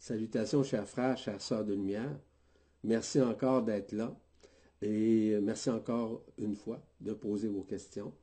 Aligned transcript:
Salutations, 0.00 0.62
chers 0.62 0.88
frères, 0.88 1.18
chères 1.18 1.42
sœurs 1.42 1.62
de 1.62 1.74
lumière. 1.74 2.18
Merci 2.84 3.20
encore 3.20 3.62
d'être 3.62 3.92
là 3.92 4.18
et 4.80 5.38
merci 5.42 5.68
encore 5.68 6.24
une 6.38 6.54
fois 6.54 6.82
de 7.02 7.12
poser 7.12 7.48
vos 7.48 7.64
questions. 7.64 8.14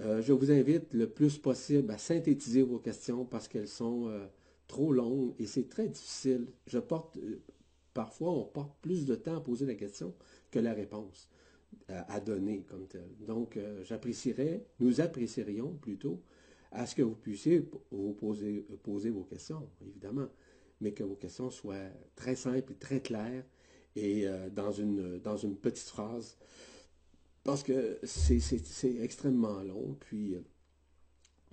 Euh, 0.00 0.20
je 0.20 0.32
vous 0.32 0.50
invite 0.50 0.94
le 0.94 1.08
plus 1.08 1.38
possible 1.38 1.92
à 1.92 1.96
synthétiser 1.96 2.62
vos 2.62 2.80
questions 2.80 3.24
parce 3.24 3.46
qu'elles 3.46 3.68
sont 3.68 4.08
euh, 4.08 4.26
trop 4.66 4.92
longues 4.92 5.32
et 5.38 5.46
c'est 5.46 5.68
très 5.68 5.86
difficile. 5.86 6.48
Euh, 6.74 7.36
parfois, 7.94 8.32
on 8.32 8.44
porte 8.44 8.76
plus 8.82 9.06
de 9.06 9.14
temps 9.14 9.36
à 9.36 9.40
poser 9.40 9.64
la 9.64 9.76
question 9.76 10.12
que 10.50 10.58
la 10.58 10.72
réponse 10.72 11.28
à, 11.86 12.18
donner 12.18 12.64
comme 12.68 12.88
telle. 12.88 13.14
Donc, 13.20 13.58
j'apprécierais, 13.84 14.66
nous 14.80 15.00
apprécierions 15.00 15.74
plutôt 15.74 16.20
à 16.72 16.84
ce 16.84 16.96
que 16.96 17.02
vous 17.02 17.14
puissiez 17.14 17.68
vous 17.92 18.12
poser, 18.12 18.66
poser 18.82 19.10
vos 19.10 19.22
questions, 19.22 19.68
évidemment, 19.86 20.26
mais 20.80 20.92
que 20.92 21.04
vos 21.04 21.16
questions 21.16 21.50
soient 21.50 21.90
très 22.14 22.36
simples 22.36 22.72
et 22.72 22.76
très 22.76 23.00
claires 23.00 23.44
et 23.94 24.26
dans, 24.52 24.72
une, 24.72 25.18
dans 25.20 25.38
une 25.38 25.56
petite 25.56 25.88
phrase 25.88 26.36
parce 27.46 27.62
que 27.62 28.00
c'est 28.02 28.96
extrêmement 29.00 29.62
long. 29.62 29.96
Puis, 30.00 30.34
euh, 30.34 30.40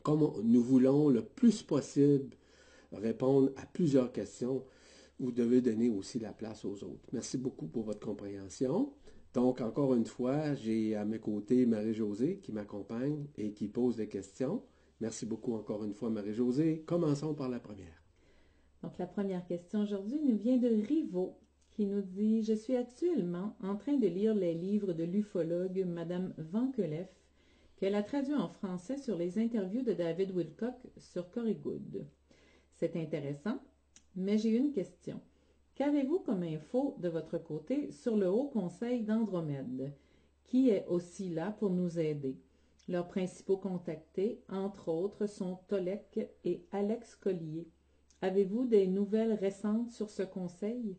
comme 0.02 0.28
nous 0.44 0.64
voulons 0.64 1.08
le 1.08 1.24
plus 1.24 1.62
possible 1.62 2.36
répondre 2.92 3.52
à 3.58 3.66
plusieurs 3.68 4.12
questions, 4.12 4.66
vous 5.20 5.32
devez 5.32 5.62
donner 5.62 5.90
aussi 5.90 6.18
la 6.18 6.34
place 6.34 6.66
aux 6.66 6.84
autres. 6.84 7.08
Merci 7.14 7.38
beaucoup 7.38 7.68
pour 7.68 7.84
votre 7.84 8.00
compréhension. 8.00 8.92
Donc, 9.36 9.62
encore 9.62 9.94
une 9.94 10.06
fois, 10.06 10.56
j'ai 10.56 10.96
à 10.96 11.06
mes 11.06 11.20
côtés 11.20 11.68
Marie-Josée 11.68 12.40
qui 12.42 12.52
m'accompagne 12.52 13.28
et 13.38 13.54
qui 13.54 13.68
pose 13.68 13.96
des 13.96 14.08
questions. 14.08 14.64
Merci 15.00 15.28
beaucoup 15.28 15.54
encore 15.54 15.84
une 15.84 15.94
fois, 15.94 16.10
Marie-Josée. 16.10 16.84
Commençons 16.88 17.36
par 17.36 17.50
la 17.50 17.60
première. 17.60 18.03
Donc, 18.84 18.98
la 18.98 19.08
première 19.08 19.46
question 19.46 19.82
aujourd'hui 19.82 20.20
nous 20.22 20.38
vient 20.38 20.58
de 20.58 20.68
Rivaux 20.68 21.40
qui 21.72 21.86
nous 21.86 22.02
dit 22.02 22.44
Je 22.44 22.54
suis 22.54 22.76
actuellement 22.76 23.56
en 23.64 23.78
train 23.78 23.96
de 23.96 24.08
lire 24.08 24.36
les 24.36 24.54
livres 24.54 24.92
de 24.92 25.06
l'ufologue 25.06 25.86
Madame 25.88 26.34
Van 26.38 26.70
qu'elle 27.78 27.96
a 27.96 28.04
traduit 28.04 28.36
en 28.36 28.50
français 28.50 28.98
sur 28.98 29.18
les 29.18 29.40
interviews 29.40 29.84
de 29.84 29.94
David 29.94 30.32
Wilcock 30.32 30.76
sur 30.98 31.28
Good. 31.34 32.06
C'est 32.74 32.98
intéressant, 32.98 33.58
mais 34.18 34.38
j'ai 34.38 34.50
une 34.50 34.74
question. 34.74 35.22
Qu'avez-vous 35.76 36.20
comme 36.20 36.44
info 36.44 36.98
de 37.00 37.08
votre 37.08 37.38
côté 37.38 37.90
sur 37.92 38.18
le 38.18 38.30
Haut 38.30 38.50
Conseil 38.50 39.02
d'Andromède, 39.04 39.94
qui 40.44 40.70
est 40.70 40.86
aussi 40.88 41.30
là 41.30 41.52
pour 41.52 41.70
nous 41.70 41.98
aider? 41.98 42.38
Leurs 42.90 43.08
principaux 43.08 43.58
contactés, 43.58 44.42
entre 44.50 44.90
autres, 44.90 45.26
sont 45.26 45.60
Tolek 45.70 46.20
et 46.44 46.66
Alex 46.74 47.16
Collier. 47.16 47.70
Avez-vous 48.24 48.64
des 48.64 48.88
nouvelles 48.88 49.34
récentes 49.34 49.92
sur 49.92 50.10
ce 50.10 50.24
conseil? 50.24 50.96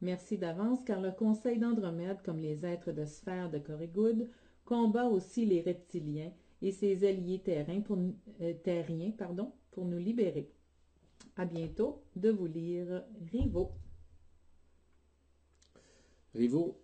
Merci 0.00 0.38
d'avance 0.38 0.82
car 0.82 0.98
le 0.98 1.12
Conseil 1.12 1.58
d'Andromède, 1.58 2.22
comme 2.24 2.38
les 2.38 2.64
êtres 2.64 2.90
de 2.90 3.04
sphère 3.04 3.50
de 3.50 3.58
Corrigoud, 3.58 4.30
combat 4.64 5.04
aussi 5.04 5.44
les 5.44 5.60
reptiliens 5.60 6.32
et 6.62 6.72
ses 6.72 7.06
alliés 7.06 7.42
euh, 7.48 8.54
terriens 8.62 9.12
pour 9.72 9.84
nous 9.84 9.98
libérer. 9.98 10.50
À 11.36 11.44
bientôt 11.44 12.00
de 12.16 12.30
vous 12.30 12.46
lire 12.46 13.04
Rivo. 13.30 13.72
Rivo, 16.34 16.80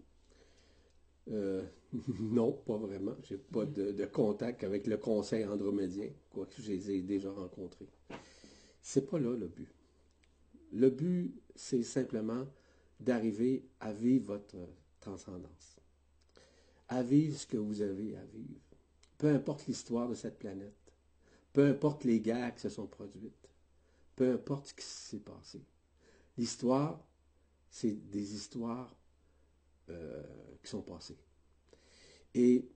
euh, 1.30 1.62
non, 2.20 2.52
pas 2.52 2.76
vraiment. 2.76 3.14
Je 3.24 3.32
n'ai 3.32 3.40
pas 3.40 3.64
de, 3.64 4.04
contact 4.04 4.62
avec 4.62 4.86
le 4.86 4.98
Conseil 4.98 5.46
andromédien, 5.46 6.10
quoique 6.28 6.60
je 6.60 6.70
les 6.70 6.90
ai 6.90 7.00
déjà 7.00 7.32
rencontrés. 7.32 7.88
C'est 8.82 9.08
pas 9.08 9.18
là 9.18 9.36
le 9.36 9.48
but. 9.48 9.68
Le 10.72 10.90
but, 10.90 11.34
c'est 11.54 11.82
simplement 11.82 12.46
d'arriver 12.98 13.64
à 13.80 13.92
vivre 13.92 14.34
votre 14.34 14.56
transcendance, 15.00 15.76
à 16.88 17.02
vivre 17.02 17.36
ce 17.36 17.46
que 17.46 17.56
vous 17.56 17.82
avez 17.82 18.16
à 18.16 18.24
vivre. 18.24 18.60
Peu 19.18 19.28
importe 19.28 19.66
l'histoire 19.66 20.08
de 20.08 20.14
cette 20.14 20.38
planète, 20.38 20.74
peu 21.52 21.66
importe 21.66 22.04
les 22.04 22.20
guerres 22.20 22.54
qui 22.54 22.62
se 22.62 22.68
sont 22.68 22.86
produites, 22.86 23.48
peu 24.16 24.32
importe 24.32 24.68
ce 24.68 24.74
qui 24.74 24.84
s'est 24.84 25.20
passé. 25.20 25.60
L'histoire, 26.38 27.04
c'est 27.70 27.92
des 28.10 28.34
histoires 28.34 28.96
euh, 29.88 30.22
qui 30.62 30.70
sont 30.70 30.82
passées. 30.82 31.18
Et 32.34 32.68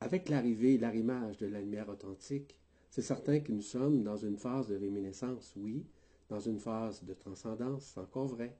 avec 0.00 0.28
l'arrivée 0.28 0.78
l'arrimage 0.78 1.36
de 1.38 1.46
la 1.46 1.60
lumière 1.60 1.88
authentique, 1.88 2.59
c'est 2.90 3.02
certain 3.02 3.40
que 3.40 3.52
nous 3.52 3.62
sommes 3.62 4.02
dans 4.02 4.16
une 4.16 4.36
phase 4.36 4.68
de 4.68 4.76
réminiscence, 4.76 5.54
oui, 5.56 5.86
dans 6.28 6.40
une 6.40 6.58
phase 6.58 7.04
de 7.04 7.14
transcendance, 7.14 7.92
c'est 7.94 8.00
encore 8.00 8.26
vrai, 8.26 8.56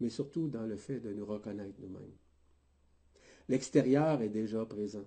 mais 0.00 0.08
surtout 0.08 0.48
dans 0.48 0.66
le 0.66 0.76
fait 0.76 1.00
de 1.00 1.12
nous 1.12 1.26
reconnaître 1.26 1.78
nous-mêmes. 1.80 2.16
L'extérieur 3.48 4.22
est 4.22 4.28
déjà 4.28 4.64
présent. 4.64 5.04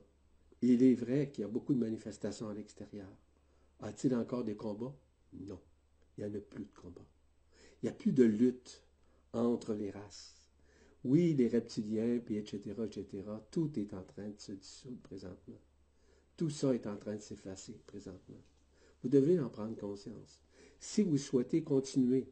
Il 0.61 0.83
est 0.83 0.95
vrai 0.95 1.29
qu'il 1.29 1.41
y 1.41 1.45
a 1.45 1.49
beaucoup 1.49 1.73
de 1.73 1.79
manifestations 1.79 2.49
à 2.49 2.53
l'extérieur. 2.53 3.09
A-t-il 3.81 4.13
encore 4.15 4.43
des 4.43 4.55
combats? 4.55 4.95
Non. 5.33 5.59
Il 6.17 6.25
n'y 6.25 6.31
en 6.31 6.35
a 6.35 6.41
plus 6.41 6.65
de 6.65 6.79
combats. 6.79 7.07
Il 7.81 7.85
n'y 7.85 7.89
a 7.89 7.93
plus 7.93 8.11
de 8.11 8.23
lutte 8.23 8.83
entre 9.33 9.73
les 9.73 9.89
races. 9.89 10.35
Oui, 11.03 11.33
les 11.33 11.47
reptiliens, 11.47 12.19
puis 12.19 12.37
etc., 12.37 12.75
etc., 12.85 13.23
tout 13.51 13.79
est 13.79 13.93
en 13.93 14.03
train 14.03 14.29
de 14.29 14.39
se 14.39 14.51
dissoudre 14.51 14.99
présentement. 15.01 15.59
Tout 16.35 16.49
ça 16.49 16.73
est 16.73 16.87
en 16.87 16.97
train 16.97 17.15
de 17.15 17.21
s'effacer 17.21 17.81
présentement. 17.87 18.43
Vous 19.03 19.09
devez 19.09 19.39
en 19.39 19.49
prendre 19.49 19.75
conscience. 19.75 20.41
Si 20.79 21.03
vous 21.03 21.17
souhaitez 21.17 21.63
continuer 21.63 22.29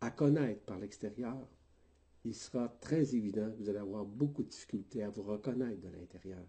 à 0.00 0.10
connaître 0.10 0.62
par 0.62 0.78
l'extérieur, 0.78 1.48
il 2.24 2.34
sera 2.34 2.68
très 2.80 3.14
évident 3.14 3.50
que 3.50 3.62
vous 3.62 3.68
allez 3.68 3.78
avoir 3.78 4.04
beaucoup 4.04 4.42
de 4.42 4.48
difficultés 4.48 5.02
à 5.02 5.10
vous 5.10 5.22
reconnaître 5.22 5.80
de 5.80 5.88
l'intérieur. 5.88 6.44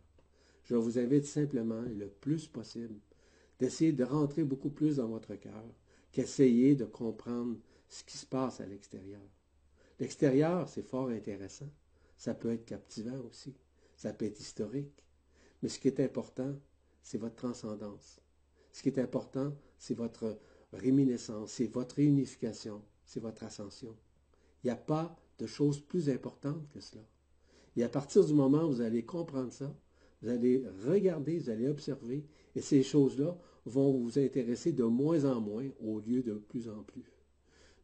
Je 0.63 0.75
vous 0.75 1.00
invite 1.00 1.25
simplement, 1.25 1.81
le 1.81 2.08
plus 2.08 2.47
possible, 2.47 3.00
d'essayer 3.59 3.91
de 3.91 4.03
rentrer 4.03 4.44
beaucoup 4.44 4.69
plus 4.69 4.97
dans 4.97 5.08
votre 5.08 5.35
cœur 5.35 5.66
qu'essayer 6.12 6.75
de 6.75 6.85
comprendre 6.85 7.58
ce 7.88 8.03
qui 8.03 8.18
se 8.18 8.25
passe 8.25 8.62
à 8.62 8.66
l'extérieur. 8.66 9.22
L'extérieur, 10.00 10.68
c'est 10.69 10.88
fort 10.88 11.09
intéressant. 11.09 11.69
Ça 12.18 12.34
peut 12.34 12.52
être 12.52 12.66
captivant 12.66 13.19
aussi. 13.29 13.56
Ça 13.96 14.13
peut 14.13 14.25
être 14.25 14.40
historique. 14.40 15.03
Mais 15.62 15.69
ce 15.69 15.79
qui 15.79 15.88
est 15.88 16.00
important, 16.00 16.56
c'est 17.02 17.18
votre 17.18 17.35
transcendance. 17.35 18.22
Ce 18.79 18.81
qui 18.81 18.88
est 18.88 19.00
important, 19.00 19.53
c'est 19.78 19.94
votre 19.94 20.40
réminiscence, 20.72 21.51
c'est 21.51 21.67
votre 21.67 21.95
réunification, 21.95 22.81
c'est 23.03 23.19
votre 23.19 23.44
ascension. 23.44 23.94
Il 24.63 24.67
n'y 24.67 24.72
a 24.72 24.78
pas 24.78 25.19
de 25.38 25.45
choses 25.45 25.81
plus 25.81 26.09
importantes 26.09 26.66
que 26.69 26.79
cela. 26.79 27.03
Et 27.75 27.84
à 27.84 27.90
partir 27.90 28.23
du 28.23 28.34
moment 28.34 28.63
où 28.63 28.72
vous 28.72 28.79
allez 28.79 29.03
comprendre 29.03 29.51
ça, 29.51 29.75
vous 30.22 30.29
allez 30.29 30.63
regarder, 30.88 31.40
vous 31.40 31.50
allez 31.50 31.67
observer, 31.67 32.25
et 32.56 32.62
ces 32.62 32.81
choses-là 32.81 33.38
vont 33.66 33.91
vous 33.91 34.17
intéresser 34.17 34.72
de 34.72 34.85
moins 34.85 35.25
en 35.25 35.41
moins 35.41 35.67
au 35.81 36.00
lieu 36.00 36.23
de 36.23 36.35
plus 36.35 36.69
en 36.69 36.81
plus. 36.84 37.11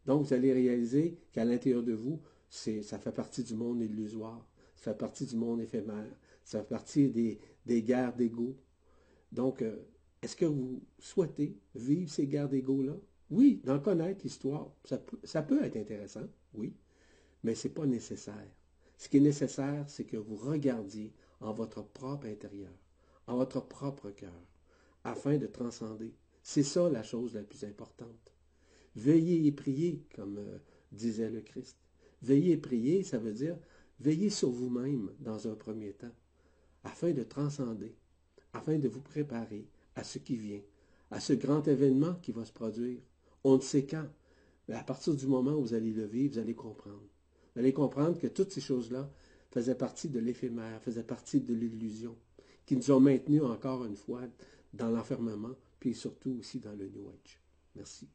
Donc, 0.06 0.26
vous 0.26 0.34
allez 0.34 0.54
réaliser 0.54 1.20
qu'à 1.34 1.44
l'intérieur 1.44 1.84
de 1.84 1.92
vous, 1.92 2.22
ça 2.50 2.98
fait 3.00 3.12
partie 3.12 3.44
du 3.44 3.56
monde 3.56 3.82
illusoire, 3.82 4.48
ça 4.78 4.94
fait 4.94 4.98
partie 4.98 5.26
du 5.26 5.36
monde 5.36 5.60
éphémère, 5.60 6.18
ça 6.46 6.62
fait 6.62 6.70
partie 6.70 7.10
des, 7.10 7.84
guerres 7.84 8.16
d'ego. 8.16 8.56
Donc, 9.34 9.62
euh, 9.62 9.76
est-ce 10.26 10.36
que 10.36 10.46
vous 10.46 10.82
souhaitez 11.00 11.58
vivre 11.76 12.10
ces 12.10 12.28
guerres 12.28 12.50
d'ego-là? 12.50 12.96
Oui, 13.32 13.62
d'en 13.64 13.80
connaître 13.80 14.22
l'histoire, 14.24 14.72
ça 15.24 15.42
peut 15.42 15.64
être 15.64 15.78
intéressant, 15.78 16.28
oui 16.54 16.76
mais 17.46 17.54
ce 17.54 17.68
n'est 17.68 17.74
pas 17.76 17.86
nécessaire. 17.86 18.52
Ce 18.98 19.08
qui 19.08 19.18
est 19.18 19.22
nécessaire, 19.22 19.86
c'est 19.88 20.06
que 20.06 20.18
vous 20.18 20.36
regardiez 20.36 21.14
en 21.42 21.54
votre 21.54 21.84
propre 21.84 22.26
intérieur, 22.26 22.74
en 23.28 23.38
votre 23.38 23.62
propre 23.62 24.10
cœur, 24.10 24.42
afin 25.04 25.38
de 25.38 25.46
transcender. 25.46 26.16
C'est 26.42 26.64
ça 26.64 26.90
la 26.90 27.04
chose 27.04 27.36
la 27.36 27.44
plus 27.44 27.64
importante. 27.64 28.34
Veillez 28.96 29.46
et 29.46 29.52
priez, 29.52 30.04
comme 30.16 30.40
euh, 30.40 30.58
disait 30.92 31.30
le 31.30 31.42
Christ. 31.42 31.78
Veillez 32.24 32.54
et 32.54 32.58
priez, 32.58 33.04
ça 33.04 33.20
veut 33.20 33.34
dire 33.34 33.58
veillez 34.00 34.32
sur 34.32 34.50
vous-même 34.50 35.12
dans 35.20 35.48
un 35.48 35.54
premier 35.54 35.94
temps, 35.94 36.16
afin 36.84 37.12
de 37.12 37.24
transcender, 37.24 37.96
afin 38.54 38.80
de 38.80 38.88
vous 38.88 39.02
préparer 39.02 39.68
à 39.96 40.04
ce 40.04 40.20
qui 40.20 40.38
vient, 40.38 40.62
à 41.12 41.20
ce 41.20 41.34
grand 41.34 41.68
événement 41.68 42.16
qui 42.22 42.32
va 42.32 42.46
se 42.46 42.52
produire. 42.52 43.00
On 43.44 43.56
ne 43.56 43.62
sait 43.62 43.86
quand, 43.86 44.08
mais 44.68 44.76
à 44.76 44.84
partir 44.84 45.16
du 45.16 45.28
moment 45.28 45.52
où 45.52 45.62
vous 45.62 45.74
allez 45.74 45.92
le 45.92 46.06
vivre, 46.06 46.34
vous 46.34 46.40
allez 46.40 46.56
comprendre. 46.56 47.08
Vous 47.54 47.60
allez 47.60 47.74
comprendre 47.74 48.20
que 48.20 48.28
toutes 48.28 48.52
ces 48.52 48.62
choses-là 48.62 49.10
faisaient 49.52 49.76
partie 49.76 50.10
de 50.10 50.20
l'éphémère, 50.20 50.82
faisaient 50.82 51.04
partie 51.04 51.42
de 51.42 51.54
l'illusion, 51.54 52.16
qui 52.66 52.76
nous 52.76 52.92
ont 52.92 53.00
maintenus 53.00 53.44
encore 53.44 53.86
une 53.86 53.96
fois 53.96 54.24
dans 54.74 54.90
l'enfermement, 54.90 55.56
puis 55.80 55.94
surtout 55.94 56.38
aussi 56.40 56.60
dans 56.60 56.74
le 56.74 56.90
New 56.90 57.08
Age. 57.08 57.40
Merci. 57.76 58.10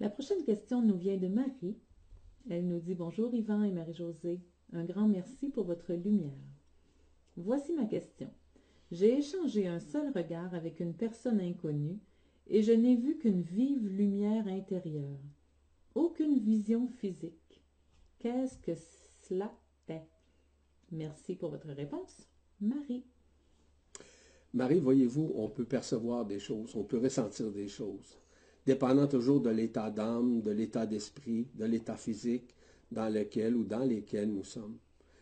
La 0.00 0.10
prochaine 0.10 0.44
question 0.44 0.82
nous 0.82 0.96
vient 0.96 1.16
de 1.16 1.28
Marie. 1.28 1.76
Elle 2.48 2.68
nous 2.68 2.80
dit 2.80 2.94
Bonjour 2.94 3.34
Yvan 3.34 3.62
et 3.62 3.72
Marie-Josée. 3.72 4.40
Un 4.72 4.84
grand 4.84 5.08
merci 5.08 5.48
pour 5.48 5.64
votre 5.64 5.92
lumière. 5.92 6.32
Voici 7.36 7.72
ma 7.72 7.86
question. 7.86 8.30
J'ai 8.92 9.18
échangé 9.18 9.66
un 9.66 9.80
seul 9.80 10.12
regard 10.12 10.54
avec 10.54 10.78
une 10.78 10.94
personne 10.94 11.40
inconnue 11.40 11.98
et 12.46 12.62
je 12.62 12.72
n'ai 12.72 12.94
vu 12.94 13.18
qu'une 13.18 13.42
vive 13.42 13.86
lumière 13.88 14.46
intérieure. 14.46 15.18
aucune 15.94 16.38
vision 16.38 16.88
physique. 16.88 17.62
Qu'est-ce 18.18 18.58
que 18.58 18.72
cela 19.22 19.52
est? 19.88 20.06
Merci 20.92 21.34
pour 21.34 21.50
votre 21.50 21.70
réponse, 21.70 22.28
Marie. 22.60 23.04
Marie, 24.54 24.78
voyez-vous, 24.78 25.32
on 25.34 25.48
peut 25.48 25.64
percevoir 25.64 26.24
des 26.24 26.38
choses, 26.38 26.76
on 26.76 26.84
peut 26.84 26.98
ressentir 26.98 27.50
des 27.50 27.66
choses, 27.68 28.16
dépendant 28.64 29.08
toujours 29.08 29.40
de 29.40 29.50
l'état 29.50 29.90
d'âme, 29.90 30.42
de 30.42 30.50
l'état 30.50 30.86
d'esprit, 30.86 31.48
de 31.54 31.64
l'état 31.64 31.96
physique 31.96 32.54
dans 32.92 33.12
lequel 33.12 33.56
ou 33.56 33.64
dans 33.64 33.84
lesquels 33.84 34.32
nous 34.32 34.44
sommes. 34.44 34.78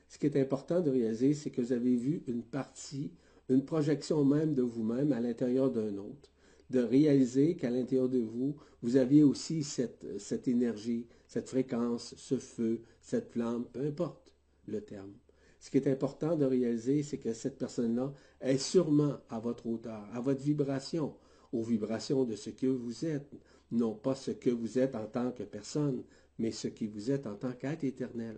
Ce 0.08 0.19
qui 0.19 0.26
est 0.26 0.37
important 0.40 0.81
de 0.81 0.90
réaliser, 0.90 1.34
c'est 1.34 1.50
que 1.50 1.62
vous 1.62 1.72
avez 1.72 1.96
vu 1.96 2.22
une 2.26 2.43
partie, 2.43 3.10
une 3.49 3.64
projection 3.64 4.25
même 4.25 4.55
de 4.55 4.62
vous-même 4.62 5.12
à 5.12 5.20
l'intérieur 5.20 5.70
d'un 5.70 5.96
autre. 5.99 6.31
De 6.70 6.81
réaliser 6.81 7.56
qu'à 7.56 7.70
l'intérieur 7.70 8.08
de 8.08 8.20
vous, 8.20 8.56
vous 8.82 8.96
aviez 8.96 9.23
aussi 9.23 9.62
cette, 9.62 10.05
énergie, 10.49 11.06
cette 11.26 11.49
fréquence, 11.49 12.14
ce 12.17 12.38
feu, 12.38 12.81
cette 13.00 13.31
flamme, 13.31 13.64
peu 13.73 13.87
importe 13.87 14.35
le 14.67 14.81
terme. 14.81 15.12
Ce 15.61 15.70
qui 15.70 15.79
est 15.79 15.88
important 15.88 16.37
de 16.37 16.44
réaliser, 16.44 17.02
c'est 17.02 17.19
que 17.19 17.32
cette 17.32 17.58
personne-là 17.58 18.12
est 18.41 18.58
sûrement 18.58 19.17
à 19.31 19.38
votre 19.38 19.67
hauteur, 19.67 20.06
à 20.12 20.20
votre 20.20 20.43
vibration, 20.43 21.14
aux 21.52 21.62
vibrations 21.62 22.25
de 22.25 22.37
ce 22.37 22.50
que 22.50 22.67
vous 22.67 23.05
êtes, 23.05 23.35
non 23.70 23.94
pas 23.94 24.14
ce 24.14 24.32
que 24.32 24.50
vous 24.50 24.79
êtes 24.79 24.94
en 24.94 25.06
tant 25.06 25.32
que 25.32 25.43
personne, 25.43 26.02
mais 26.38 26.50
ce 26.50 26.69
qui 26.69 26.87
vous 26.87 27.11
êtes 27.11 27.26
en 27.26 27.37
tant 27.37 27.52
qu'être 27.52 27.85
éternel. 27.85 28.37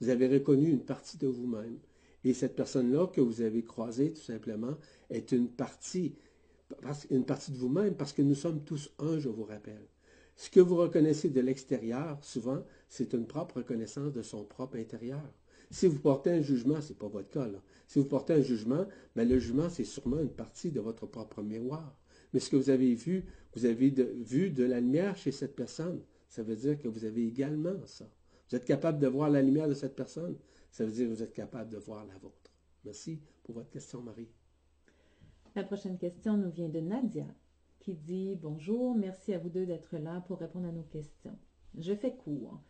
Vous 0.00 0.08
avez 0.08 0.28
reconnu 0.28 0.68
une 0.68 0.84
partie 0.84 1.16
de 1.16 1.26
vous-même. 1.26 1.78
Et 2.26 2.34
cette 2.34 2.56
personne-là 2.56 3.06
que 3.06 3.20
vous 3.20 3.40
avez 3.40 3.62
croisée, 3.62 4.12
tout 4.12 4.20
simplement, 4.20 4.76
est 5.10 5.30
une 5.30 5.48
partie, 5.48 6.16
une 7.08 7.24
partie 7.24 7.52
de 7.52 7.56
vous-même, 7.56 7.94
parce 7.94 8.12
que 8.12 8.20
nous 8.20 8.34
sommes 8.34 8.64
tous 8.64 8.90
un, 8.98 9.20
je 9.20 9.28
vous 9.28 9.44
rappelle. 9.44 9.86
Ce 10.34 10.50
que 10.50 10.58
vous 10.58 10.74
reconnaissez 10.74 11.28
de 11.28 11.40
l'extérieur, 11.40 12.18
souvent, 12.22 12.64
c'est 12.88 13.12
une 13.12 13.28
propre 13.28 13.58
reconnaissance 13.58 14.12
de 14.12 14.22
son 14.22 14.42
propre 14.42 14.76
intérieur. 14.76 15.22
Si 15.70 15.86
vous 15.86 16.00
portez 16.00 16.30
un 16.30 16.42
jugement, 16.42 16.80
ce 16.80 16.88
n'est 16.88 16.98
pas 16.98 17.06
votre 17.06 17.30
cas, 17.30 17.46
là. 17.46 17.62
Si 17.86 18.00
vous 18.00 18.06
portez 18.06 18.32
un 18.32 18.42
jugement, 18.42 18.86
ben, 19.14 19.28
le 19.28 19.38
jugement, 19.38 19.68
c'est 19.70 19.84
sûrement 19.84 20.18
une 20.18 20.28
partie 20.28 20.72
de 20.72 20.80
votre 20.80 21.06
propre 21.06 21.42
mémoire. 21.42 21.96
Mais 22.32 22.40
ce 22.40 22.50
que 22.50 22.56
vous 22.56 22.70
avez 22.70 22.96
vu, 22.96 23.24
vous 23.54 23.66
avez 23.66 23.90
vu 23.90 24.50
de 24.50 24.64
la 24.64 24.80
lumière 24.80 25.16
chez 25.16 25.30
cette 25.30 25.54
personne. 25.54 26.00
Ça 26.28 26.42
veut 26.42 26.56
dire 26.56 26.76
que 26.76 26.88
vous 26.88 27.04
avez 27.04 27.24
également 27.24 27.76
ça. 27.86 28.10
Vous 28.50 28.56
êtes 28.56 28.64
capable 28.64 28.98
de 28.98 29.06
voir 29.06 29.30
la 29.30 29.42
lumière 29.42 29.68
de 29.68 29.74
cette 29.74 29.94
personne. 29.94 30.36
Ça 30.76 30.84
veut 30.84 30.92
dire 30.92 31.06
que 31.06 31.14
vous 31.14 31.22
êtes 31.22 31.32
capable 31.32 31.70
de 31.70 31.78
voir 31.78 32.04
la 32.04 32.18
vôtre. 32.18 32.52
Merci 32.84 33.18
pour 33.44 33.54
votre 33.54 33.70
question, 33.70 34.02
Marie. 34.02 34.28
La 35.54 35.64
prochaine 35.64 35.96
question 35.96 36.36
nous 36.36 36.50
vient 36.50 36.68
de 36.68 36.80
Nadia, 36.80 37.24
qui 37.80 37.94
dit 37.94 38.36
Bonjour, 38.36 38.94
merci 38.94 39.32
à 39.32 39.38
vous 39.38 39.48
deux 39.48 39.64
d'être 39.64 39.96
là 39.96 40.20
pour 40.28 40.38
répondre 40.38 40.68
à 40.68 40.72
nos 40.72 40.82
questions. 40.82 41.38
Je 41.78 41.94
fais 41.94 42.14
court. 42.14 42.60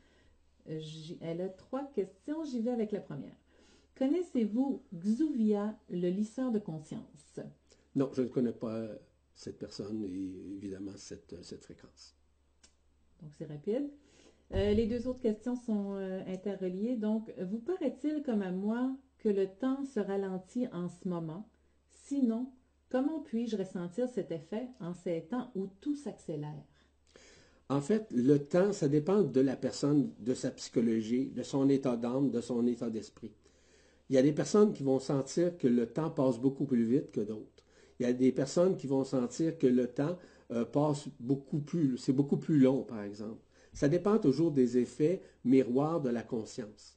Elle 0.66 1.40
a 1.40 1.48
trois 1.48 1.84
questions. 1.94 2.44
J'y 2.44 2.60
vais 2.60 2.70
avec 2.70 2.92
la 2.92 3.00
première. 3.00 3.34
Connaissez-vous 3.96 4.84
Xuvia, 4.94 5.76
le 5.90 6.08
lisseur 6.08 6.52
de 6.52 6.60
conscience? 6.60 7.40
Non, 7.96 8.12
je 8.12 8.22
ne 8.22 8.28
connais 8.28 8.52
pas 8.52 8.86
cette 9.34 9.58
personne 9.58 10.04
et 10.04 10.54
évidemment 10.54 10.96
cette, 10.96 11.42
cette 11.42 11.64
fréquence. 11.64 12.14
Donc, 13.20 13.32
c'est 13.36 13.46
rapide. 13.46 13.90
Euh, 14.54 14.72
les 14.72 14.86
deux 14.86 15.08
autres 15.08 15.20
questions 15.20 15.56
sont 15.56 15.94
euh, 15.94 16.22
interreliées. 16.26 16.96
Donc, 16.96 17.32
vous 17.40 17.58
paraît-il 17.58 18.22
comme 18.22 18.42
à 18.42 18.52
moi 18.52 18.96
que 19.18 19.28
le 19.28 19.48
temps 19.48 19.84
se 19.84 20.00
ralentit 20.00 20.68
en 20.72 20.88
ce 20.88 21.08
moment? 21.08 21.48
Sinon, 21.90 22.52
comment 22.90 23.20
puis-je 23.20 23.56
ressentir 23.56 24.08
cet 24.08 24.30
effet 24.30 24.68
en 24.80 24.94
ces 24.94 25.22
temps 25.22 25.50
où 25.56 25.66
tout 25.80 25.96
s'accélère? 25.96 26.64
En 27.68 27.80
fait, 27.80 28.06
le 28.12 28.38
temps, 28.38 28.72
ça 28.72 28.88
dépend 28.88 29.22
de 29.22 29.40
la 29.40 29.56
personne, 29.56 30.12
de 30.20 30.34
sa 30.34 30.52
psychologie, 30.52 31.26
de 31.26 31.42
son 31.42 31.68
état 31.68 31.96
d'âme, 31.96 32.30
de 32.30 32.40
son 32.40 32.64
état 32.68 32.90
d'esprit. 32.90 33.32
Il 34.08 34.14
y 34.14 34.18
a 34.18 34.22
des 34.22 34.32
personnes 34.32 34.72
qui 34.72 34.84
vont 34.84 35.00
sentir 35.00 35.58
que 35.58 35.66
le 35.66 35.86
temps 35.86 36.10
passe 36.10 36.38
beaucoup 36.38 36.64
plus 36.64 36.84
vite 36.84 37.10
que 37.10 37.20
d'autres. 37.20 37.64
Il 37.98 38.06
y 38.06 38.08
a 38.08 38.12
des 38.12 38.30
personnes 38.30 38.76
qui 38.76 38.86
vont 38.86 39.02
sentir 39.02 39.58
que 39.58 39.66
le 39.66 39.88
temps 39.88 40.16
euh, 40.52 40.64
passe 40.64 41.08
beaucoup 41.18 41.58
plus, 41.58 41.96
c'est 41.96 42.12
beaucoup 42.12 42.36
plus 42.36 42.60
long, 42.60 42.82
par 42.82 43.02
exemple. 43.02 43.40
Ça 43.76 43.90
dépend 43.90 44.18
toujours 44.18 44.52
des 44.52 44.78
effets 44.78 45.20
miroirs 45.44 46.00
de 46.00 46.08
la 46.08 46.22
conscience. 46.22 46.96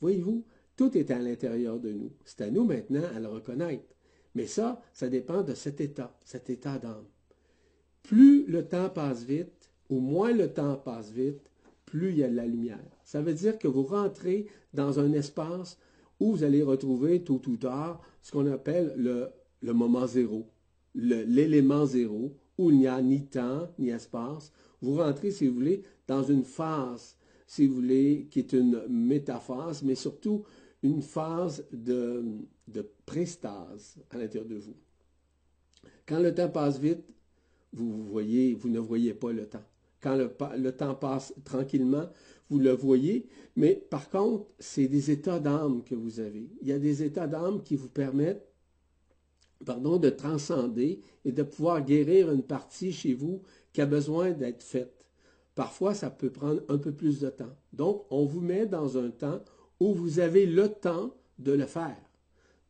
Voyez-vous, 0.00 0.44
tout 0.76 0.96
est 0.96 1.10
à 1.10 1.18
l'intérieur 1.18 1.80
de 1.80 1.90
nous. 1.90 2.12
C'est 2.24 2.42
à 2.42 2.50
nous 2.52 2.62
maintenant 2.62 3.02
à 3.16 3.18
le 3.18 3.26
reconnaître. 3.26 3.96
Mais 4.36 4.46
ça, 4.46 4.80
ça 4.92 5.08
dépend 5.08 5.42
de 5.42 5.54
cet 5.54 5.80
état, 5.80 6.16
cet 6.24 6.48
état 6.48 6.78
d'âme. 6.78 7.08
Plus 8.04 8.46
le 8.46 8.64
temps 8.64 8.88
passe 8.90 9.24
vite, 9.24 9.72
ou 9.88 9.98
moins 9.98 10.32
le 10.32 10.52
temps 10.52 10.76
passe 10.76 11.10
vite, 11.10 11.50
plus 11.84 12.10
il 12.10 12.18
y 12.18 12.24
a 12.24 12.28
de 12.28 12.36
la 12.36 12.46
lumière. 12.46 12.78
Ça 13.02 13.20
veut 13.20 13.34
dire 13.34 13.58
que 13.58 13.66
vous 13.66 13.82
rentrez 13.82 14.46
dans 14.72 15.00
un 15.00 15.12
espace 15.12 15.80
où 16.20 16.30
vous 16.30 16.44
allez 16.44 16.62
retrouver 16.62 17.24
tôt 17.24 17.42
ou 17.48 17.56
tard 17.56 18.00
ce 18.22 18.30
qu'on 18.30 18.46
appelle 18.46 18.94
le, 18.96 19.30
le 19.62 19.72
moment 19.72 20.06
zéro, 20.06 20.46
l'élément 20.94 21.86
zéro, 21.86 22.36
où 22.56 22.70
il 22.70 22.78
n'y 22.78 22.86
a 22.86 23.02
ni 23.02 23.26
temps 23.26 23.68
ni 23.80 23.88
espace. 23.88 24.52
Vous 24.80 24.94
rentrez, 24.94 25.30
si 25.30 25.48
vous 25.48 25.54
voulez, 25.54 25.82
dans 26.10 26.24
une 26.24 26.42
phase, 26.42 27.16
si 27.46 27.68
vous 27.68 27.76
voulez, 27.76 28.26
qui 28.28 28.40
est 28.40 28.52
une 28.52 28.82
métaphase, 28.88 29.84
mais 29.84 29.94
surtout 29.94 30.42
une 30.82 31.02
phase 31.02 31.64
de, 31.72 32.24
de 32.66 32.84
prestase 33.06 33.94
à 34.10 34.18
l'intérieur 34.18 34.48
de 34.48 34.56
vous. 34.56 34.74
Quand 36.06 36.18
le 36.18 36.34
temps 36.34 36.48
passe 36.48 36.80
vite, 36.80 37.04
vous, 37.72 38.02
voyez, 38.02 38.54
vous 38.54 38.68
ne 38.68 38.80
voyez 38.80 39.14
pas 39.14 39.30
le 39.30 39.46
temps. 39.46 39.62
Quand 40.00 40.16
le, 40.16 40.72
temps 40.72 40.96
passe 40.96 41.32
tranquillement, 41.44 42.08
vous 42.48 42.58
le 42.58 42.72
voyez, 42.72 43.28
mais 43.54 43.76
par 43.76 44.10
contre, 44.10 44.46
c'est 44.58 44.88
des 44.88 45.12
états 45.12 45.38
d'âme 45.38 45.84
que 45.84 45.94
vous 45.94 46.18
avez. 46.18 46.50
Il 46.60 46.66
y 46.66 46.72
a 46.72 46.78
des 46.80 47.04
états 47.04 47.28
d'âme 47.28 47.62
qui 47.62 47.76
vous 47.76 47.88
permettent 47.88 48.48
pardon, 49.64 49.96
de 49.96 50.10
transcender 50.10 51.02
et 51.24 51.30
de 51.30 51.44
pouvoir 51.44 51.84
guérir 51.84 52.32
une 52.32 52.42
partie 52.42 52.90
chez 52.90 53.14
vous 53.14 53.42
qui 53.72 53.80
a 53.80 53.86
besoin 53.86 54.32
d'être 54.32 54.64
faite. 54.64 54.99
Parfois, 55.54 55.94
ça 55.94 56.10
peut 56.10 56.30
prendre 56.30 56.62
un 56.68 56.78
peu 56.78 56.92
plus 56.92 57.20
de 57.20 57.28
temps. 57.28 57.56
Donc, 57.72 58.06
on 58.10 58.24
vous 58.24 58.40
met 58.40 58.66
dans 58.66 58.98
un 58.98 59.10
temps 59.10 59.42
où 59.78 59.92
vous 59.92 60.20
avez 60.20 60.46
le 60.46 60.68
temps 60.68 61.14
de 61.38 61.52
le 61.52 61.66
faire. 61.66 61.96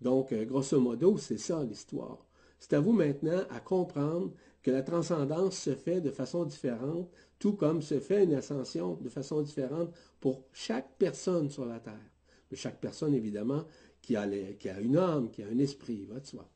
Donc, 0.00 0.32
euh, 0.32 0.44
grosso 0.44 0.80
modo, 0.80 1.18
c'est 1.18 1.38
ça 1.38 1.62
l'histoire. 1.62 2.26
C'est 2.58 2.74
à 2.74 2.80
vous 2.80 2.92
maintenant 2.92 3.42
à 3.50 3.60
comprendre 3.60 4.32
que 4.62 4.70
la 4.70 4.82
transcendance 4.82 5.56
se 5.56 5.74
fait 5.74 6.00
de 6.00 6.10
façon 6.10 6.44
différente, 6.44 7.10
tout 7.38 7.54
comme 7.54 7.82
se 7.82 7.98
fait 8.00 8.24
une 8.24 8.34
ascension 8.34 8.94
de 9.00 9.08
façon 9.08 9.42
différente 9.42 9.90
pour 10.20 10.44
chaque 10.52 10.96
personne 10.98 11.50
sur 11.50 11.64
la 11.64 11.80
Terre. 11.80 12.10
Mais 12.50 12.56
chaque 12.56 12.80
personne, 12.80 13.14
évidemment, 13.14 13.64
qui 14.02 14.16
a, 14.16 14.26
qui 14.54 14.68
a 14.68 14.80
une 14.80 14.96
âme, 14.96 15.30
qui 15.30 15.42
a 15.42 15.48
un 15.48 15.58
esprit, 15.58 16.04
va 16.04 16.20
de 16.20 16.26
soi. 16.26 16.48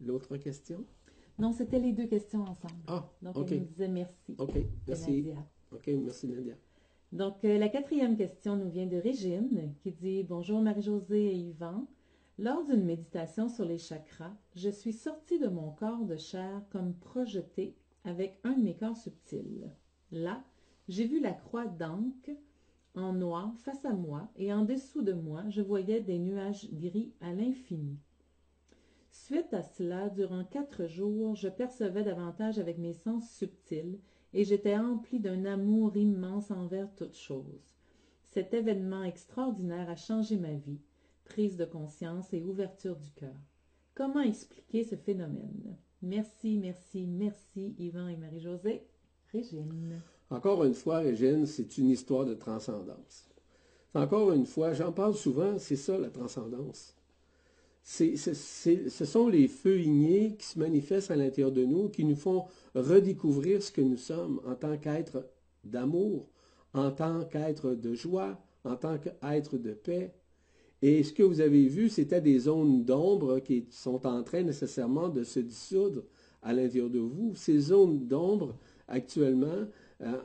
L'autre 0.00 0.36
question? 0.36 0.84
Non, 1.38 1.52
c'était 1.52 1.78
les 1.78 1.92
deux 1.92 2.06
questions 2.06 2.42
ensemble. 2.42 2.74
Ah, 2.88 3.08
Donc, 3.22 3.36
OK. 3.36 3.52
elle 3.52 3.60
nous 3.60 3.64
disait 3.66 3.88
merci. 3.88 4.34
OK, 4.38 4.54
merci. 4.86 5.10
Nadia. 5.22 5.46
OK, 5.72 5.86
merci 6.02 6.26
Nadia. 6.28 6.54
Donc, 7.12 7.44
euh, 7.44 7.58
la 7.58 7.68
quatrième 7.68 8.16
question 8.16 8.56
nous 8.56 8.68
vient 8.70 8.86
de 8.86 8.96
Régine 8.96 9.72
qui 9.80 9.92
dit 9.92 10.24
Bonjour 10.24 10.60
Marie-Josée 10.60 11.26
et 11.26 11.36
Yvan. 11.36 11.86
Lors 12.38 12.64
d'une 12.66 12.84
méditation 12.84 13.48
sur 13.48 13.64
les 13.64 13.78
chakras, 13.78 14.32
je 14.54 14.68
suis 14.68 14.92
sortie 14.92 15.38
de 15.38 15.48
mon 15.48 15.70
corps 15.70 16.04
de 16.04 16.16
chair 16.16 16.62
comme 16.70 16.94
projetée 16.94 17.74
avec 18.04 18.38
un 18.44 18.52
de 18.52 18.62
mes 18.62 18.76
corps 18.76 18.96
subtils. 18.96 19.70
Là, 20.12 20.42
j'ai 20.88 21.06
vu 21.06 21.20
la 21.20 21.32
croix 21.32 21.66
d'Ankh 21.66 22.30
en 22.94 23.12
noir 23.12 23.52
face 23.58 23.84
à 23.84 23.92
moi 23.92 24.28
et 24.36 24.52
en 24.52 24.64
dessous 24.64 25.02
de 25.02 25.12
moi, 25.12 25.44
je 25.50 25.62
voyais 25.62 26.00
des 26.00 26.18
nuages 26.18 26.68
gris 26.72 27.12
à 27.20 27.32
l'infini. 27.32 27.98
Suite 29.24 29.52
à 29.52 29.62
cela, 29.62 30.08
durant 30.08 30.44
quatre 30.44 30.86
jours, 30.86 31.34
je 31.34 31.48
percevais 31.48 32.04
davantage 32.04 32.58
avec 32.58 32.78
mes 32.78 32.94
sens 32.94 33.28
subtils 33.30 33.98
et 34.32 34.44
j'étais 34.44 34.76
empli 34.76 35.18
d'un 35.18 35.44
amour 35.44 35.96
immense 35.96 36.50
envers 36.50 36.94
toute 36.94 37.16
chose. 37.16 37.74
Cet 38.22 38.54
événement 38.54 39.02
extraordinaire 39.02 39.90
a 39.90 39.96
changé 39.96 40.36
ma 40.36 40.54
vie, 40.54 40.80
prise 41.24 41.56
de 41.56 41.64
conscience 41.64 42.32
et 42.32 42.42
ouverture 42.42 42.96
du 42.96 43.10
cœur. 43.10 43.34
Comment 43.94 44.20
expliquer 44.20 44.84
ce 44.84 44.94
phénomène? 44.94 45.76
Merci, 46.00 46.56
merci, 46.56 47.06
merci 47.06 47.74
Yvan 47.76 48.08
et 48.08 48.16
Marie-Josée. 48.16 48.86
Régine. 49.32 50.00
Encore 50.30 50.64
une 50.64 50.74
fois, 50.74 50.98
Régine, 51.00 51.44
c'est 51.44 51.76
une 51.76 51.90
histoire 51.90 52.24
de 52.24 52.34
transcendance. 52.34 53.28
Encore 53.94 54.32
une 54.32 54.46
fois, 54.46 54.72
j'en 54.72 54.92
parle 54.92 55.14
souvent, 55.14 55.58
c'est 55.58 55.76
ça 55.76 55.98
la 55.98 56.08
transcendance. 56.08 56.97
Ce 57.90 59.04
sont 59.06 59.28
les 59.28 59.48
feux 59.48 59.80
ignés 59.80 60.36
qui 60.38 60.46
se 60.46 60.58
manifestent 60.58 61.10
à 61.10 61.16
l'intérieur 61.16 61.52
de 61.52 61.64
nous, 61.64 61.88
qui 61.88 62.04
nous 62.04 62.16
font 62.16 62.44
redécouvrir 62.74 63.62
ce 63.62 63.72
que 63.72 63.80
nous 63.80 63.96
sommes 63.96 64.42
en 64.46 64.54
tant 64.54 64.76
qu'être 64.76 65.26
d'amour, 65.64 66.28
en 66.74 66.90
tant 66.90 67.24
qu'être 67.24 67.70
de 67.70 67.94
joie, 67.94 68.38
en 68.64 68.76
tant 68.76 68.98
qu'être 68.98 69.56
de 69.56 69.72
paix. 69.72 70.12
Et 70.82 71.02
ce 71.02 71.14
que 71.14 71.22
vous 71.22 71.40
avez 71.40 71.66
vu, 71.66 71.88
c'était 71.88 72.20
des 72.20 72.40
zones 72.40 72.84
d'ombre 72.84 73.38
qui 73.40 73.64
sont 73.70 74.06
en 74.06 74.22
train 74.22 74.42
nécessairement 74.42 75.08
de 75.08 75.24
se 75.24 75.40
dissoudre 75.40 76.04
à 76.42 76.52
l'intérieur 76.52 76.90
de 76.90 76.98
vous. 76.98 77.34
Ces 77.36 77.58
zones 77.58 78.06
d'ombre, 78.06 78.54
actuellement, 78.86 79.66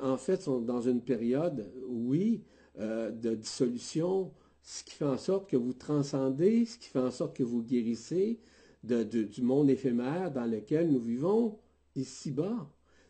en 0.02 0.18
fait, 0.18 0.42
sont 0.42 0.60
dans 0.60 0.82
une 0.82 1.02
période, 1.02 1.72
oui, 1.88 2.42
de 2.78 3.36
dissolution, 3.36 4.32
ce 4.64 4.84
qui 4.84 4.94
fait 4.94 5.06
en 5.06 5.18
sorte 5.18 5.50
que 5.50 5.58
vous 5.58 5.74
transcendez, 5.74 6.66
ce 6.66 6.78
qui 6.78 6.88
fait 6.88 7.00
en 7.00 7.12
sorte 7.12 7.36
que 7.36 7.44
vous 7.44 7.62
guérissez 7.62 8.40
du 8.84 9.42
monde 9.42 9.70
éphémère 9.70 10.32
dans 10.32 10.46
lequel 10.46 10.90
nous 10.90 11.00
vivons 11.00 11.60
ici-bas. 11.96 12.70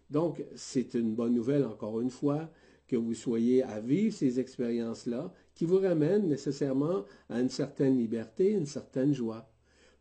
Donc, 0.09 0.43
c'est 0.55 0.93
une 0.95 1.15
bonne 1.15 1.33
nouvelle, 1.33 1.65
encore 1.65 2.01
une 2.01 2.09
fois, 2.09 2.49
que 2.87 2.95
vous 2.95 3.13
soyez 3.13 3.63
à 3.63 3.79
vivre 3.79 4.13
ces 4.13 4.39
expériences-là, 4.39 5.33
qui 5.55 5.65
vous 5.65 5.79
ramènent 5.79 6.27
nécessairement 6.27 7.05
à 7.29 7.39
une 7.39 7.49
certaine 7.49 7.97
liberté, 7.97 8.51
une 8.51 8.65
certaine 8.65 9.13
joie. 9.13 9.49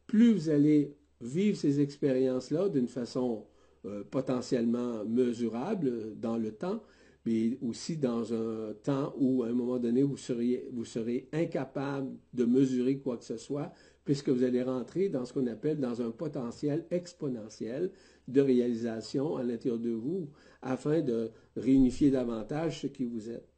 Plus 0.06 0.32
vous 0.32 0.48
allez 0.50 0.96
vivre 1.20 1.56
ces 1.56 1.80
expériences-là 1.80 2.68
d'une 2.68 2.88
façon 2.88 3.46
euh, 3.84 4.04
potentiellement 4.04 5.04
mesurable 5.04 6.18
dans 6.18 6.36
le 6.36 6.52
temps, 6.52 6.82
mais 7.24 7.56
aussi 7.62 7.96
dans 7.96 8.34
un 8.34 8.74
temps 8.82 9.14
où, 9.16 9.42
à 9.42 9.48
un 9.48 9.52
moment 9.52 9.78
donné, 9.78 10.02
vous, 10.02 10.16
serez 10.16 11.28
incapable 11.32 12.10
de 12.34 12.44
mesurer 12.44 12.98
quoi 12.98 13.16
que 13.16 13.24
ce 13.24 13.36
soit, 13.36 13.72
puisque 14.04 14.28
vous 14.28 14.42
allez 14.42 14.62
rentrer 14.62 15.08
dans 15.08 15.24
ce 15.24 15.32
qu'on 15.32 15.46
appelle 15.46 15.78
dans 15.78 16.02
un 16.02 16.10
potentiel 16.10 16.84
exponentiel 16.90 17.92
de 18.26 18.40
réalisation 18.40 19.36
à 19.36 19.44
l'intérieur 19.44 19.78
de 19.78 19.90
vous, 19.90 20.28
afin 20.62 21.00
de 21.00 21.30
réunifier 21.56 22.10
davantage 22.10 22.80
ce 22.80 22.86
qui 22.88 23.04
vous 23.04 23.30
êtes. 23.30 23.48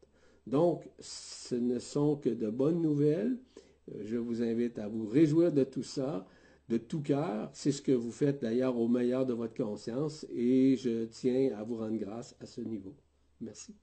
Donc, 0.47 0.87
ce 0.99 1.55
ne 1.55 1.79
sont 1.79 2.17
que 2.17 2.29
de 2.29 2.51
bonnes 2.51 2.83
nouvelles. 2.83 3.39
Je 4.03 4.19
vous 4.19 4.43
invite 4.43 4.79
à 4.79 4.89
vous 4.89 5.07
réjouir 5.07 5.53
de 5.53 5.65
tout 5.65 5.83
ça, 5.83 6.27
de 6.69 6.77
tout 6.77 7.01
cœur. 7.01 7.51
C'est 7.55 7.73
ce 7.73 7.81
que 7.81 7.93
vous 7.93 8.13
faites 8.13 8.43
d'ailleurs 8.43 8.79
au 8.79 8.89
meilleur 8.89 9.25
de 9.25 9.33
votre 9.33 9.55
conscience 9.55 10.27
et 10.31 10.77
je 10.77 11.05
tiens 11.07 11.57
à 11.57 11.65
vous 11.65 11.77
rendre 11.77 11.97
grâce 11.97 12.37
à 12.41 12.47
ce 12.47 12.61
niveau. 12.61 12.95
Merci. 13.45 13.75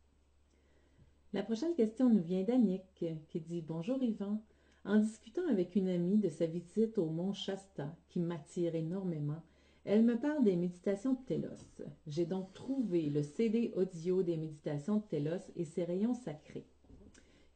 La 1.34 1.44
prochaine 1.44 1.76
question 1.76 2.10
nous 2.10 2.22
vient 2.22 2.44
d'Annick 2.44 3.06
qui 3.30 3.40
dit 3.40 3.62
Bonjour 3.62 4.02
Yvan. 4.02 4.42
En 4.84 4.98
discutant 4.98 5.48
avec 5.48 5.76
une 5.76 5.90
amie 5.90 6.18
de 6.18 6.30
sa 6.30 6.48
visite 6.48 6.98
au 6.98 7.06
mont 7.06 7.34
Shasta, 7.34 7.96
qui 8.10 8.20
m'attire 8.20 8.74
énormément, 8.74 9.44
elle 9.86 10.04
me 10.04 10.20
parle 10.20 10.44
des 10.44 10.56
méditations 10.56 11.14
de 11.14 11.20
Télos. 11.28 11.84
J'ai 12.08 12.26
donc 12.26 12.52
trouvé 12.54 13.12
le 13.12 13.22
CD 13.22 13.72
audio 13.76 14.24
des 14.24 14.38
méditations 14.38 14.98
de 14.98 15.04
Télos 15.04 15.52
et 15.56 15.66
ses 15.66 15.84
rayons 15.84 16.16
sacrés. 16.16 16.66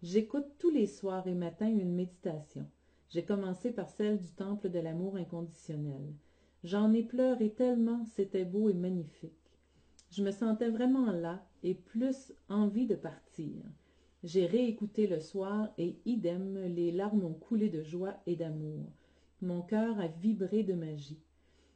J'écoute 0.04 0.46
tous 0.60 0.70
les 0.70 0.86
soirs 0.86 1.28
et 1.28 1.34
matins 1.34 1.68
une 1.68 1.96
méditation. 1.96 2.68
J'ai 3.10 3.26
commencé 3.26 3.72
par 3.72 3.90
celle 3.90 4.20
du 4.20 4.32
temple 4.34 4.70
de 4.70 4.80
l'amour 4.80 5.16
inconditionnel. 5.16 6.14
J'en 6.64 6.94
ai 6.94 7.02
pleuré 7.02 7.50
tellement, 7.50 8.06
c'était 8.16 8.46
beau 8.46 8.70
et 8.70 8.76
magnifique. 8.76 9.34
Je 10.12 10.24
me 10.24 10.32
sentais 10.32 10.70
vraiment 10.70 11.12
là 11.12 11.44
et 11.66 11.74
plus 11.74 12.32
envie 12.48 12.86
de 12.86 12.96
partir. 12.96 13.56
J'ai 14.24 14.46
réécouté 14.46 15.08
le 15.08 15.20
soir 15.20 15.70
et 15.80 15.98
idem, 16.06 16.60
les 16.68 16.92
larmes 16.92 17.26
ont 17.26 17.34
coulé 17.34 17.70
de 17.70 17.82
joie 17.82 18.16
et 18.28 18.36
d'amour. 18.36 18.86
Mon 19.42 19.64
cœur 19.64 20.00
a 20.00 20.08
vibré 20.08 20.62
de 20.62 20.74
magie. 20.74 21.20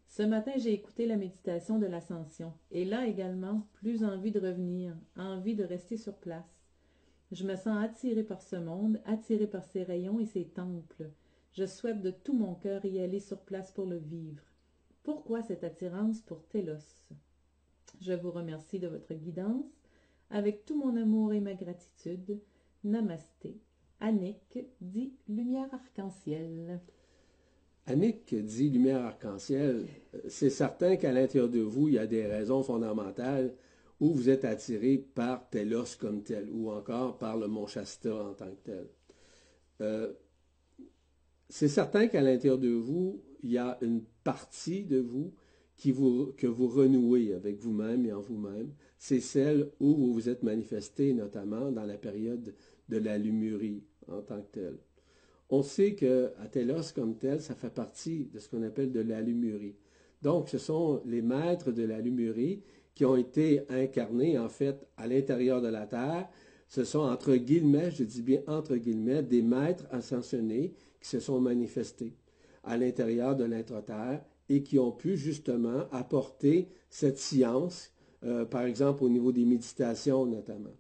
Ce 0.08 0.22
matin, 0.22 0.51
j'ai 0.58 0.74
écouté 0.74 1.08
la 1.08 1.17
méditation 1.17 1.79
de 1.79 1.88
l'ascension, 1.88 2.53
et 2.72 2.86
là 2.86 3.08
également, 3.08 3.67
plus 3.74 4.03
envie 4.03 4.31
de 4.31 4.39
revenir, 4.39 4.96
envie 5.17 5.55
de 5.55 5.63
rester 5.63 5.98
sur 5.98 6.15
place. 6.15 6.67
Je 7.31 7.46
me 7.46 7.55
sens 7.55 7.84
attiré 7.84 8.24
par 8.24 8.43
ce 8.43 8.55
monde, 8.55 9.01
attiré 9.05 9.48
par 9.48 9.63
ses 9.63 9.84
rayons 9.84 10.19
et 10.19 10.25
ses 10.25 10.46
temples. 10.46 11.10
Je 11.51 11.65
souhaite 11.65 12.01
de 12.01 12.12
tout 12.12 12.34
mon 12.34 12.53
cœur 12.53 12.86
y 12.86 13.00
aller 13.00 13.19
sur 13.19 13.39
place 13.39 13.72
pour 13.72 13.86
le 13.86 13.98
vivre. 13.98 14.43
Pourquoi 15.01 15.41
cette 15.41 15.63
attirance 15.63 16.22
pour 16.22 16.43
Télos 16.48 17.03
Je 18.01 18.13
vous 18.13 18.31
remercie 18.31 18.79
de 18.79 18.88
votre 18.88 19.13
guidance 19.15 19.78
avec 20.29 20.65
tout 20.65 20.77
mon 20.77 20.95
amour 20.95 21.33
et 21.33 21.39
ma 21.39 21.53
gratitude. 21.53 22.39
Namasté. 22.83 23.59
Annick 24.00 24.57
dit 24.79 25.13
Lumière 25.27 25.74
arc-en-ciel. 25.74 26.79
Annick 27.86 28.33
dit 28.36 28.69
Lumière 28.69 29.01
arc-en-ciel. 29.01 29.88
C'est 30.27 30.50
certain 30.50 30.95
qu'à 30.95 31.12
l'intérieur 31.12 31.50
de 31.50 31.59
vous, 31.59 31.88
il 31.89 31.95
y 31.95 32.00
a 32.00 32.07
des 32.07 32.25
raisons 32.25 32.63
fondamentales 32.63 33.53
où 34.00 34.13
vous 34.13 34.29
êtes 34.29 34.45
attiré 34.45 34.98
par 34.98 35.50
tel 35.50 35.75
os 35.75 35.95
comme 35.95 36.24
tel, 36.24 36.50
ou 36.50 36.71
encore 36.71 37.17
par 37.17 37.36
le 37.36 37.48
Mont 37.48 37.67
Shasta 37.67 38.15
en 38.15 38.33
tant 38.33 38.50
que 38.50 38.62
tel. 38.63 38.88
Euh, 39.81 40.13
c'est 41.50 41.67
certain 41.67 42.07
qu'à 42.07 42.21
l'intérieur 42.21 42.59
de 42.59 42.69
vous, 42.69 43.21
il 43.43 43.51
y 43.51 43.57
a 43.57 43.77
une 43.81 44.03
partie 44.24 44.86
de 44.86 45.00
vous 45.00 45.33
que 45.81 46.48
vous 46.48 46.67
renouez 46.67 47.33
avec 47.33 47.59
vous-même 47.59 48.05
et 48.05 48.12
en 48.12 48.21
vous-même, 48.21 48.74
c'est 48.98 49.21
celle 49.21 49.71
où 49.79 49.95
vous 49.95 50.13
vous 50.13 50.29
êtes 50.29 50.43
manifesté, 50.43 51.13
notamment 51.13 51.71
dans 51.71 51.86
la 51.86 51.98
période 51.98 52.53
de 52.89 52.98
la 52.98 53.17
lumurie 53.17 53.83
en 54.07 54.21
tant 54.21 54.41
que 54.41 54.51
telle. 54.51 54.77
On 55.50 55.63
sait 55.63 55.95
que 55.95 56.31
Télos 56.51 56.93
comme 56.93 57.17
tel, 57.17 57.41
ça 57.41 57.55
fait 57.55 57.74
partie 57.74 58.25
de 58.25 58.39
ce 58.39 58.50
qu'on 58.50 58.63
appelle 58.63 58.91
de 58.91 59.00
la 59.00 59.21
lumurie. 59.21 59.75
Donc, 60.21 60.50
ce 60.50 60.57
sont 60.57 61.01
les 61.05 61.21
maîtres 61.21 61.71
de 61.71 61.83
la 61.83 62.01
lumurie 62.01 62.62
qui 62.93 63.05
ont 63.05 63.15
été 63.15 63.62
incarnés, 63.69 64.38
en 64.38 64.50
fait, 64.50 64.86
à 64.98 65.07
l'intérieur 65.07 65.62
de 65.62 65.69
la 65.69 65.88
Terre. 65.88 66.29
Ce 66.67 66.83
sont, 66.83 67.00
entre 67.00 67.36
guillemets, 67.36 67.89
je 67.89 68.03
dis 68.03 68.21
bien 68.21 68.41
entre 68.45 68.75
guillemets, 68.75 69.24
des 69.24 69.41
maîtres 69.41 69.88
ascensionnés 69.91 70.74
qui 71.00 71.07
se 71.07 71.19
sont 71.19 71.39
manifestés 71.39 72.13
à 72.63 72.77
l'intérieur 72.77 73.36
de 73.36 73.45
l'intra-terre 73.45 74.24
et 74.50 74.63
qui 74.63 74.79
ont 74.79 74.91
pu 74.91 75.15
justement 75.15 75.86
apporter 75.91 76.70
cette 76.89 77.20
science, 77.20 77.91
euh, 78.24 78.46
par 78.46 78.63
exemple 78.63 79.03
au 79.03 79.10
niveau 79.10 79.32
des 79.32 79.46
méditations 79.46 80.25
notamment. 80.25 80.75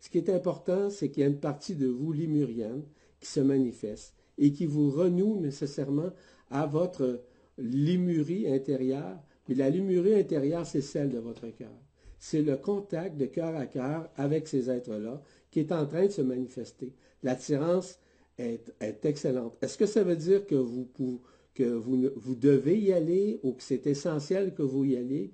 Ce 0.00 0.10
qui 0.10 0.18
est 0.18 0.28
important, 0.28 0.90
c'est 0.90 1.08
qu'il 1.10 1.22
y 1.22 1.24
a 1.24 1.30
une 1.30 1.40
partie 1.40 1.76
de 1.76 1.86
vous 1.86 2.12
limurienne 2.12 2.82
qui 3.20 3.26
se 3.26 3.40
manifeste 3.40 4.14
et 4.36 4.52
qui 4.52 4.66
vous 4.66 4.90
renoue 4.90 5.40
nécessairement 5.40 6.10
à 6.50 6.66
votre 6.66 7.22
limurie 7.56 8.46
intérieure. 8.52 9.18
Mais 9.48 9.54
la 9.54 9.70
limurie 9.70 10.14
intérieure, 10.14 10.66
c'est 10.66 10.82
celle 10.82 11.10
de 11.10 11.18
votre 11.18 11.48
cœur. 11.48 11.72
C'est 12.18 12.42
le 12.42 12.56
contact 12.56 13.16
de 13.16 13.26
cœur 13.26 13.54
à 13.56 13.66
cœur 13.66 14.10
avec 14.16 14.48
ces 14.48 14.68
êtres-là 14.70 15.22
qui 15.50 15.60
est 15.60 15.72
en 15.72 15.86
train 15.86 16.06
de 16.06 16.10
se 16.10 16.22
manifester. 16.22 16.92
L'attirance 17.22 17.98
est, 18.38 18.74
est 18.80 19.04
excellente. 19.04 19.56
Est-ce 19.62 19.78
que 19.78 19.86
ça 19.86 20.02
veut 20.02 20.16
dire 20.16 20.46
que 20.46 20.54
vous, 20.54 20.84
pouvez 20.84 21.20
que 21.54 21.64
vous, 21.64 22.34
devez 22.34 22.78
y 22.78 22.92
aller 22.92 23.40
ou 23.42 23.52
que 23.52 23.62
c'est 23.62 23.86
essentiel 23.86 24.54
que 24.54 24.62
vous 24.62 24.84
y 24.84 24.96
allez, 24.96 25.32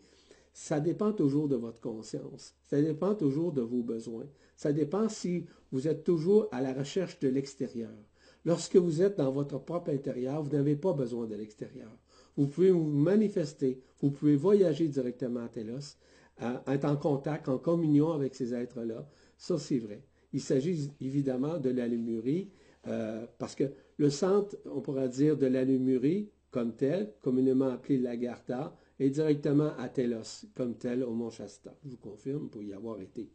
ça 0.52 0.80
dépend 0.80 1.12
toujours 1.12 1.48
de 1.48 1.56
votre 1.56 1.80
conscience. 1.80 2.54
Ça 2.66 2.80
dépend 2.80 3.14
toujours 3.14 3.52
de 3.52 3.62
vos 3.62 3.82
besoins. 3.82 4.26
Ça 4.56 4.72
dépend 4.72 5.08
si 5.08 5.46
vous 5.72 5.88
êtes 5.88 6.04
toujours 6.04 6.48
à 6.52 6.60
la 6.60 6.74
recherche 6.74 7.18
de 7.20 7.28
l'extérieur. 7.28 7.94
Lorsque 8.44 8.76
vous 8.76 9.02
êtes 9.02 9.18
dans 9.18 9.32
votre 9.32 9.58
propre 9.58 9.90
intérieur, 9.90 10.42
vous 10.42 10.50
n'avez 10.50 10.76
pas 10.76 10.92
besoin 10.92 11.26
de 11.26 11.34
l'extérieur. 11.34 11.90
Vous 12.36 12.46
pouvez 12.46 12.70
vous 12.70 12.84
manifester, 12.84 13.80
vous 14.00 14.10
pouvez 14.10 14.36
voyager 14.36 14.88
directement 14.88 15.44
à 15.44 15.48
Télos, 15.48 15.96
être 16.66 16.84
en 16.84 16.96
contact, 16.96 17.48
en 17.48 17.58
communion 17.58 18.12
avec 18.12 18.34
ces 18.34 18.54
êtres-là. 18.54 19.08
Ça, 19.36 19.58
c'est 19.58 19.78
vrai. 19.78 20.04
Il 20.32 20.40
s'agit 20.40 20.90
évidemment 21.00 21.58
de 21.58 21.70
la 21.70 21.86
lémurie, 21.86 22.50
euh, 22.86 23.26
parce 23.38 23.54
que 23.54 23.64
le 24.00 24.08
centre, 24.08 24.56
on 24.64 24.80
pourra 24.80 25.08
dire, 25.08 25.36
de 25.36 25.44
la 25.44 25.62
Lumurie, 25.62 26.30
comme 26.50 26.74
tel, 26.74 27.12
communément 27.20 27.68
appelé 27.68 27.98
l'Agartha, 27.98 28.74
est 28.98 29.10
directement 29.10 29.72
à 29.76 29.90
Telos, 29.90 30.46
comme 30.56 30.74
tel 30.74 31.04
au 31.04 31.10
Mont 31.10 31.28
Shasta. 31.28 31.76
Je 31.84 31.90
vous 31.90 31.96
confirme 31.98 32.48
pour 32.48 32.62
y 32.62 32.72
avoir 32.72 32.98
été. 33.02 33.28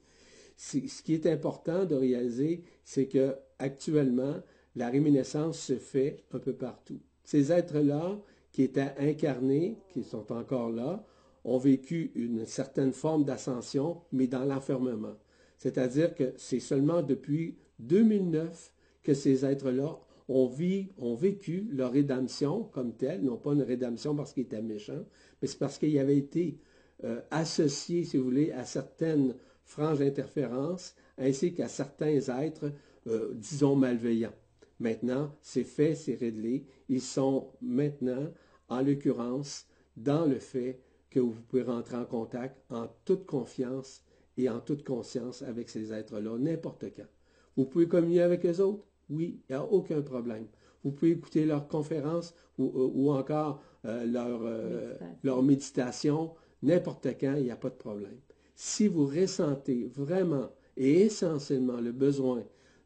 Ce 0.57 1.03
qui 1.03 1.13
est 1.13 1.27
important 1.27 1.85
de 1.85 1.93
réaliser, 1.93 2.63
c'est 2.83 3.05
que 3.05 3.35
actuellement, 3.59 4.37
la 4.75 4.89
réminiscence 4.89 5.59
se 5.59 5.75
fait 5.75 6.23
un 6.33 6.39
peu 6.39 6.53
partout. 6.53 6.99
Ces 7.23 7.51
êtres-là, 7.51 8.19
qui 8.51 8.63
étaient 8.63 8.95
incarnés, 8.97 9.77
qui 9.89 10.03
sont 10.03 10.31
encore 10.31 10.71
là, 10.71 11.05
ont 11.43 11.59
vécu 11.59 12.11
une 12.15 12.47
certaine 12.47 12.91
forme 12.91 13.23
d'ascension, 13.23 14.01
mais 14.11 14.25
dans 14.25 14.45
l'enfermement. 14.45 15.15
C'est-à-dire 15.59 16.15
que 16.15 16.33
c'est 16.37 16.59
seulement 16.59 17.03
depuis 17.03 17.55
2009 17.77 18.73
que 19.03 19.13
ces 19.13 19.45
êtres-là 19.45 19.99
ont, 20.27 21.15
vécu 21.15 21.67
leur 21.71 21.91
rédemption 21.91 22.63
comme 22.63 22.95
telle, 22.95 23.21
non 23.21 23.37
pas 23.37 23.53
une 23.53 23.61
rédemption 23.61 24.15
parce 24.15 24.33
qu'ils 24.33 24.43
étaient 24.43 24.61
méchants, 24.61 25.05
mais 25.41 25.47
c'est 25.47 25.59
parce 25.59 25.77
qu'ils 25.77 25.99
avaient 25.99 26.17
été 26.17 26.59
euh, 27.03 27.21
associés, 27.31 28.03
si 28.03 28.17
vous 28.17 28.23
voulez, 28.23 28.51
à 28.51 28.65
certaines 28.65 29.35
franges 29.63 29.99
d'interférence, 29.99 30.95
ainsi 31.17 31.53
qu'à 31.53 31.67
certains 31.67 32.19
êtres, 32.41 32.71
euh, 33.07 33.33
disons, 33.35 33.75
malveillants. 33.75 34.33
Maintenant, 34.79 35.35
c'est 35.41 35.63
fait, 35.63 35.95
c'est 35.95 36.15
réglé. 36.15 36.65
Ils 36.89 37.01
sont 37.01 37.51
maintenant, 37.61 38.31
en 38.67 38.81
l'occurrence, 38.81 39.67
dans 39.95 40.25
le 40.25 40.39
fait 40.39 40.81
que 41.09 41.19
vous 41.19 41.33
pouvez 41.47 41.63
rentrer 41.63 41.95
en 41.95 42.05
contact 42.05 42.57
en 42.69 42.87
toute 43.05 43.25
confiance 43.25 44.03
et 44.37 44.49
en 44.49 44.59
toute 44.59 44.83
conscience 44.83 45.43
avec 45.43 45.69
ces 45.69 45.93
êtres-là, 45.93 46.37
n'importe 46.37 46.85
quand. 46.95 47.07
Vous 47.55 47.65
pouvez 47.65 47.87
communier 47.87 48.21
avec 48.21 48.45
eux 48.45 48.59
autres, 48.59 48.85
oui, 49.09 49.39
il 49.49 49.51
n'y 49.51 49.55
a 49.55 49.63
aucun 49.63 50.01
problème. 50.01 50.47
Vous 50.83 50.91
pouvez 50.91 51.11
écouter 51.11 51.45
leurs 51.45 51.67
conférences 51.67 52.35
ou, 52.57 53.09
euh, 53.09 53.13
encore 53.13 53.61
euh, 53.85 54.05
leur, 54.05 54.41
euh, 54.43 54.89
méditation. 54.89 55.17
leur 55.23 55.43
méditation 55.43 56.35
n'importe 56.61 57.07
quand, 57.19 57.35
il 57.35 57.43
n'y 57.43 57.51
a 57.51 57.55
pas 57.55 57.69
de 57.69 57.75
problème. 57.75 58.19
Si 58.55 58.87
vous 58.87 59.05
ressentez 59.05 59.85
vraiment 59.85 60.49
et 60.77 61.01
essentiellement 61.01 61.79
le 61.81 61.91
besoin 61.91 62.43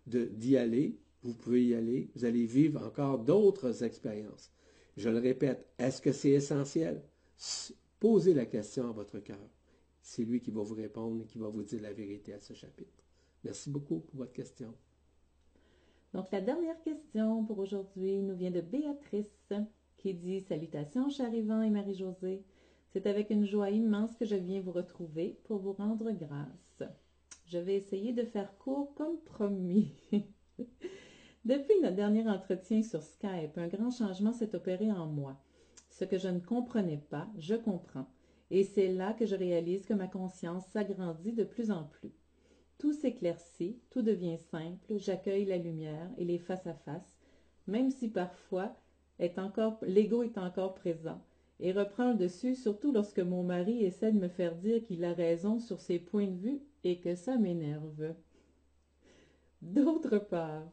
d'y 0.07 0.57
aller, 0.57 0.97
vous 1.23 1.33
pouvez 1.33 1.65
y 1.65 1.75
aller, 1.75 2.09
vous 2.15 2.25
allez 2.25 2.45
vivre 2.45 2.85
encore 2.85 3.19
d'autres 3.19 3.83
expériences. 3.83 4.51
Je 4.97 5.09
le 5.09 5.19
répète, 5.19 5.67
est-ce 5.77 6.01
que 6.01 6.11
c'est 6.11 6.31
essentiel? 6.31 7.03
Posez 7.99 8.33
la 8.33 8.45
question 8.45 8.89
à 8.89 8.91
votre 8.91 9.19
cœur. 9.19 9.37
C'est 10.01 10.23
lui 10.23 10.41
qui 10.41 10.51
va 10.51 10.63
vous 10.63 10.75
répondre 10.75 11.21
et 11.23 11.25
qui 11.25 11.37
va 11.37 11.49
vous 11.49 11.63
dire 11.63 11.81
la 11.81 11.93
vérité 11.93 12.33
à 12.33 12.39
ce 12.39 12.53
chapitre. 12.53 13.03
Merci 13.43 13.69
beaucoup 13.69 13.99
pour 13.99 14.17
votre 14.17 14.33
question. 14.33 14.73
Donc, 16.13 16.31
la 16.31 16.41
dernière 16.41 16.81
question 16.81 17.43
pour 17.45 17.59
aujourd'hui 17.59 18.21
nous 18.21 18.35
vient 18.35 18.51
de 18.51 18.61
Béatrice 18.61 19.53
qui 19.97 20.13
dit 20.13 20.41
Salutations, 20.41 21.09
cher 21.09 21.33
Yvan 21.33 21.61
et 21.61 21.69
Marie-Josée. 21.69 22.43
C'est 22.91 23.05
avec 23.05 23.29
une 23.29 23.45
joie 23.45 23.69
immense 23.69 24.15
que 24.15 24.25
je 24.25 24.35
viens 24.35 24.61
vous 24.61 24.71
retrouver 24.71 25.39
pour 25.43 25.59
vous 25.59 25.73
rendre 25.73 26.11
grâce. 26.11 26.83
Je 27.45 27.59
vais 27.59 27.75
essayer 27.75 28.13
de 28.13 28.23
faire 28.23 28.57
court 28.57 28.93
comme 28.95 29.19
promis. 29.25 29.91
Depuis 31.45 31.79
notre 31.81 31.95
dernier 31.95 32.27
entretien 32.27 32.81
sur 32.81 33.03
Skype, 33.03 33.57
un 33.57 33.67
grand 33.67 33.91
changement 33.91 34.33
s'est 34.33 34.55
opéré 34.55 34.91
en 34.91 35.05
moi. 35.05 35.37
Ce 35.89 36.05
que 36.05 36.17
je 36.17 36.27
ne 36.27 36.39
comprenais 36.39 37.03
pas, 37.09 37.27
je 37.37 37.55
comprends. 37.55 38.07
Et 38.51 38.63
c'est 38.63 38.87
là 38.87 39.13
que 39.13 39.25
je 39.25 39.35
réalise 39.35 39.85
que 39.85 39.93
ma 39.93 40.07
conscience 40.07 40.65
s'agrandit 40.67 41.33
de 41.33 41.43
plus 41.43 41.69
en 41.71 41.83
plus. 41.83 42.13
Tout 42.79 42.93
s'éclaircit, 42.93 43.77
tout 43.91 44.01
devient 44.01 44.37
simple, 44.51 44.97
j'accueille 44.97 45.45
la 45.45 45.57
lumière 45.57 46.09
et 46.17 46.25
les 46.25 46.39
face 46.39 46.65
à 46.65 46.73
face, 46.73 47.19
même 47.67 47.91
si 47.91 48.07
parfois 48.07 48.73
l'ego 49.19 50.23
est 50.23 50.37
encore 50.37 50.75
présent 50.75 51.21
et 51.59 51.73
reprend 51.73 52.11
le 52.11 52.15
dessus, 52.17 52.55
surtout 52.55 52.93
lorsque 52.93 53.19
mon 53.19 53.43
mari 53.43 53.83
essaie 53.83 54.13
de 54.13 54.19
me 54.19 54.29
faire 54.29 54.55
dire 54.55 54.81
qu'il 54.85 55.03
a 55.03 55.13
raison 55.13 55.59
sur 55.59 55.81
ses 55.81 55.99
points 55.99 56.27
de 56.27 56.37
vue 56.37 56.61
et 56.85 56.99
que 56.99 57.15
ça 57.15 57.37
m'énerve. 57.37 58.15
D'autre 59.61 60.17
part, 60.17 60.71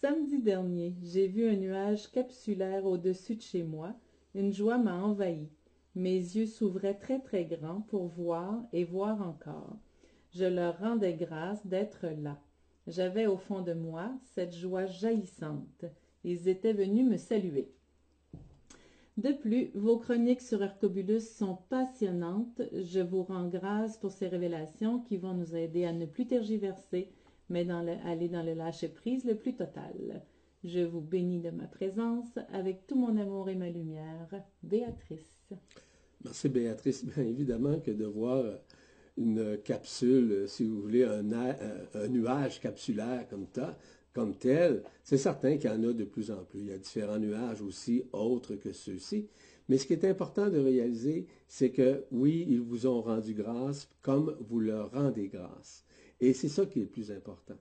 samedi 0.00 0.42
dernier, 0.42 0.96
j'ai 1.04 1.28
vu 1.28 1.48
un 1.48 1.54
nuage 1.54 2.10
capsulaire 2.10 2.84
au-dessus 2.84 3.36
de 3.36 3.42
chez 3.42 3.62
moi. 3.62 3.94
Une 4.34 4.52
joie 4.52 4.78
m'a 4.78 4.96
envahi. 4.96 5.48
Mes 5.94 6.16
yeux 6.16 6.46
s'ouvraient 6.46 6.98
très 6.98 7.20
très 7.20 7.44
grands 7.44 7.82
pour 7.82 8.08
voir 8.08 8.60
et 8.72 8.82
voir 8.82 9.22
encore. 9.22 9.76
Je 10.34 10.44
leur 10.44 10.78
rendais 10.78 11.14
grâce 11.14 11.64
d'être 11.66 12.06
là. 12.06 12.40
J'avais 12.88 13.26
au 13.26 13.36
fond 13.36 13.62
de 13.62 13.72
moi 13.72 14.10
cette 14.34 14.54
joie 14.54 14.86
jaillissante. 14.86 15.84
Ils 16.24 16.48
étaient 16.48 16.72
venus 16.72 17.08
me 17.08 17.16
saluer. 17.16 17.70
De 19.16 19.30
plus, 19.30 19.70
vos 19.74 19.96
chroniques 19.96 20.40
sur 20.40 20.60
Arcobulus 20.60 21.20
sont 21.20 21.58
passionnantes. 21.68 22.60
Je 22.72 22.98
vous 22.98 23.22
rends 23.22 23.48
grâce 23.48 23.96
pour 23.96 24.10
ces 24.10 24.26
révélations 24.26 25.00
qui 25.00 25.18
vont 25.18 25.34
nous 25.34 25.54
aider 25.54 25.84
à 25.84 25.92
ne 25.92 26.04
plus 26.04 26.26
tergiverser, 26.26 27.12
mais 27.48 27.64
dans 27.64 27.86
aller 28.04 28.28
dans 28.28 28.42
le 28.42 28.54
lâcher-prise 28.54 29.24
le 29.24 29.36
plus 29.36 29.54
total. 29.54 30.24
Je 30.64 30.80
vous 30.80 31.00
bénis 31.00 31.40
de 31.40 31.50
ma 31.50 31.68
présence 31.68 32.38
avec 32.52 32.88
tout 32.88 32.96
mon 32.96 33.16
amour 33.18 33.48
et 33.50 33.54
ma 33.54 33.70
lumière. 33.70 34.28
Béatrice. 34.64 35.52
Merci 36.24 36.48
Béatrice. 36.48 37.04
Bien 37.04 37.24
évidemment 37.24 37.78
que 37.78 37.92
de 37.92 38.06
voir 38.06 38.44
une 39.16 39.58
capsule, 39.58 40.44
si 40.48 40.64
vous 40.64 40.80
voulez, 40.80 41.04
un, 41.04 41.24
un 41.94 42.08
nuage 42.08 42.60
capsulaire 42.60 43.26
comme 43.28 43.46
ça, 43.54 43.76
comme 44.12 44.36
tel, 44.36 44.82
c'est 45.02 45.18
certain 45.18 45.56
qu'il 45.56 45.70
y 45.70 45.72
en 45.72 45.82
a 45.82 45.92
de 45.92 46.04
plus 46.04 46.30
en 46.30 46.44
plus. 46.44 46.60
Il 46.60 46.68
y 46.68 46.72
a 46.72 46.78
différents 46.78 47.18
nuages 47.18 47.60
aussi, 47.62 48.04
autres 48.12 48.54
que 48.54 48.72
ceux-ci. 48.72 49.28
Mais 49.68 49.78
ce 49.78 49.86
qui 49.86 49.94
est 49.94 50.04
important 50.04 50.48
de 50.48 50.58
réaliser, 50.58 51.26
c'est 51.48 51.70
que 51.70 52.04
oui, 52.12 52.46
ils 52.48 52.60
vous 52.60 52.86
ont 52.86 53.02
rendu 53.02 53.34
grâce 53.34 53.88
comme 54.02 54.36
vous 54.40 54.60
leur 54.60 54.92
rendez 54.92 55.28
grâce. 55.28 55.84
Et 56.20 56.32
c'est 56.32 56.48
ça 56.48 56.66
qui 56.66 56.78
est 56.78 56.82
le 56.82 56.88
plus 56.88 57.10
important. 57.10 57.56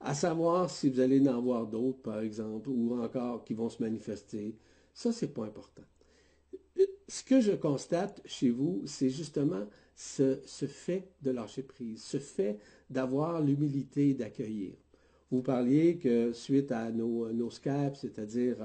À 0.00 0.14
savoir 0.14 0.70
si 0.70 0.88
vous 0.88 1.00
allez 1.00 1.28
en 1.28 1.42
voir 1.42 1.66
d'autres, 1.66 2.00
par 2.00 2.20
exemple, 2.20 2.70
ou 2.70 2.98
encore 2.98 3.44
qui 3.44 3.52
vont 3.52 3.68
se 3.68 3.82
manifester, 3.82 4.56
ça, 4.94 5.12
c'est 5.12 5.34
pas 5.34 5.44
important. 5.44 5.82
Ce 7.08 7.22
que 7.22 7.40
je 7.40 7.52
constate 7.52 8.22
chez 8.24 8.50
vous, 8.50 8.82
c'est 8.86 9.10
justement 9.10 9.66
ce, 10.00 10.40
ce 10.46 10.64
fait 10.64 11.10
de 11.20 11.30
lâcher 11.30 11.62
prise, 11.62 12.02
ce 12.02 12.18
fait 12.18 12.58
d'avoir 12.88 13.42
l'humilité 13.42 14.14
d'accueillir. 14.14 14.72
Vous 15.30 15.42
parliez 15.42 15.98
que 15.98 16.32
suite 16.32 16.72
à 16.72 16.90
nos, 16.90 17.30
nos 17.32 17.50
Skype, 17.50 17.96
c'est-à-dire 17.96 18.56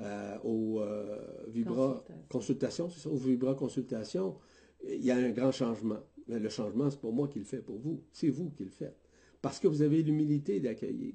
euh, 0.00 0.36
aux 0.44 0.80
euh, 0.80 1.18
Vibra 1.48 2.04
consultations, 2.28 2.90
aux 3.06 3.16
Vibra 3.16 3.54
consultations, 3.54 4.36
il 4.86 5.02
y 5.02 5.10
a 5.10 5.16
un 5.16 5.30
grand 5.30 5.52
changement. 5.52 6.00
Mais 6.28 6.38
le 6.38 6.50
changement, 6.50 6.90
c'est 6.90 7.00
pour 7.00 7.14
moi 7.14 7.28
qui 7.28 7.38
le 7.38 7.46
fait 7.46 7.62
pour 7.62 7.78
vous. 7.78 8.02
C'est 8.12 8.28
vous 8.28 8.50
qui 8.50 8.64
le 8.64 8.70
faites. 8.70 8.98
Parce 9.40 9.58
que 9.60 9.68
vous 9.68 9.80
avez 9.80 10.02
l'humilité 10.02 10.60
d'accueillir. 10.60 11.14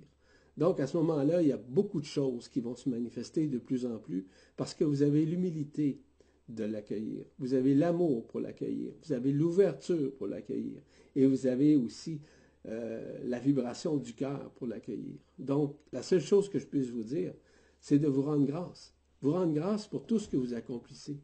Donc, 0.57 0.79
à 0.79 0.87
ce 0.87 0.97
moment-là, 0.97 1.43
il 1.43 1.47
y 1.47 1.53
a 1.53 1.57
beaucoup 1.57 2.01
de 2.01 2.05
choses 2.05 2.49
qui 2.49 2.59
vont 2.59 2.75
se 2.75 2.89
manifester 2.89 3.47
de 3.47 3.59
plus 3.59 3.85
en 3.85 3.99
plus 3.99 4.25
parce 4.57 4.73
que 4.73 4.83
vous 4.83 5.03
avez 5.03 5.25
l'humilité 5.25 6.01
de 6.49 6.63
l'accueillir. 6.63 7.25
Vous 7.37 7.53
avez 7.53 7.75
l'amour 7.75 8.25
pour 8.27 8.39
l'accueillir. 8.39 8.93
Vous 9.03 9.13
avez 9.13 9.31
l'ouverture 9.31 10.11
pour 10.15 10.27
l'accueillir. 10.27 10.81
Et 11.15 11.25
vous 11.25 11.47
avez 11.47 11.75
aussi 11.75 12.19
euh, 12.67 13.19
la 13.23 13.39
vibration 13.39 13.97
du 13.97 14.13
cœur 14.13 14.51
pour 14.51 14.67
l'accueillir. 14.67 15.15
Donc, 15.37 15.77
la 15.91 16.01
seule 16.01 16.21
chose 16.21 16.49
que 16.49 16.59
je 16.59 16.65
puisse 16.65 16.89
vous 16.89 17.03
dire, 17.03 17.33
c'est 17.79 17.99
de 17.99 18.07
vous 18.07 18.23
rendre 18.23 18.45
grâce. 18.45 18.93
Vous 19.21 19.31
rendre 19.31 19.53
grâce 19.53 19.87
pour 19.87 20.05
tout 20.05 20.19
ce 20.19 20.27
que 20.27 20.37
vous 20.37 20.53
accomplissez. 20.53 21.17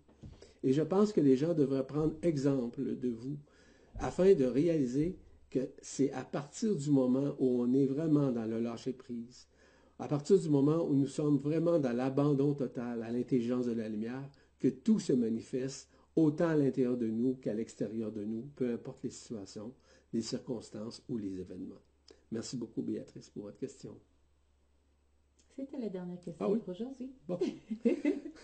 Et 0.64 0.74
je 0.74 0.82
pense 0.82 1.12
que 1.12 1.22
les 1.22 1.36
gens 1.36 1.54
devraient 1.54 1.86
prendre 1.86 2.16
exemple 2.22 2.96
de 2.96 3.10
vous 3.10 3.38
afin 4.00 4.34
de 4.34 4.46
réaliser 4.46 5.18
que 5.50 5.60
c'est 5.82 6.12
à 6.12 6.24
partir 6.24 6.76
du 6.76 6.90
moment 6.90 7.36
où 7.40 7.62
on 7.62 7.74
est 7.74 7.86
vraiment 7.86 8.32
dans 8.32 8.46
le 8.46 8.60
lâcher-prise, 8.60 9.48
à 10.00 10.08
partir 10.08 10.40
du 10.40 10.50
moment 10.50 10.84
où 10.84 10.94
nous 10.94 11.08
sommes 11.08 11.38
vraiment 11.38 11.80
dans 11.80 11.94
l'abandon 11.94 12.54
total 12.54 13.04
à 13.04 13.12
l'intelligence 13.12 13.66
de 13.66 13.74
la 13.74 13.88
lumière, 13.88 14.30
que 14.65 14.69
tout 14.71 14.97
se 14.97 15.13
manifeste 15.13 15.91
autant 16.15 16.47
à 16.47 16.56
l'intérieur 16.56 16.97
de 16.97 17.06
nous 17.06 17.36
qu'à 17.36 17.54
l'extérieur 17.54 18.12
de 18.12 18.23
nous, 18.23 18.49
peu 18.56 18.73
importe 18.73 19.04
les 19.04 19.12
situations, 19.12 19.71
les 20.12 20.23
circonstances 20.23 21.04
ou 21.08 21.19
les 21.19 21.39
événements. 21.39 21.84
Merci 22.32 22.58
beaucoup, 22.58 22.82
Béatrice, 22.82 23.30
pour 23.30 23.43
votre 23.43 23.60
question. 23.60 23.95
C'était 25.56 25.78
la 25.78 25.89
dernière 25.89 26.19
question 26.19 26.34
ah 26.39 26.47
pour 26.47 26.69
aujourd'hui. 26.69 27.12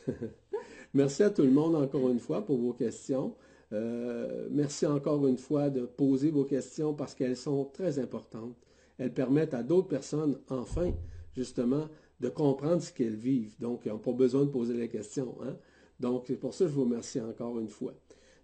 merci 0.93 1.23
à 1.23 1.31
tout 1.31 1.41
le 1.41 1.49
monde 1.49 1.73
encore 1.73 2.07
une 2.11 2.19
fois 2.19 2.45
pour 2.45 2.59
vos 2.59 2.73
questions. 2.73 3.35
Euh, 3.73 4.47
merci 4.51 4.85
encore 4.85 5.27
une 5.27 5.39
fois 5.39 5.71
de 5.71 5.87
poser 5.87 6.29
vos 6.29 6.45
questions 6.45 6.93
parce 6.93 7.15
qu'elles 7.15 7.35
sont 7.35 7.65
très 7.65 7.97
importantes. 7.97 8.55
Elles 8.99 9.11
permettent 9.13 9.55
à 9.55 9.63
d'autres 9.63 9.87
personnes, 9.87 10.37
enfin, 10.49 10.93
justement, 11.35 11.87
de 12.19 12.29
comprendre 12.29 12.83
ce 12.83 12.93
qu'elles 12.93 13.15
vivent. 13.15 13.59
Donc, 13.59 13.87
ils 13.87 13.89
n'ont 13.89 13.97
pas 13.97 14.11
besoin 14.11 14.45
de 14.45 14.51
poser 14.51 14.75
les 14.75 14.87
questions. 14.87 15.35
Hein? 15.41 15.57
Donc, 16.01 16.33
pour 16.37 16.53
ça, 16.55 16.65
je 16.65 16.73
vous 16.73 16.81
remercie 16.81 17.21
encore 17.21 17.59
une 17.59 17.69
fois. 17.69 17.93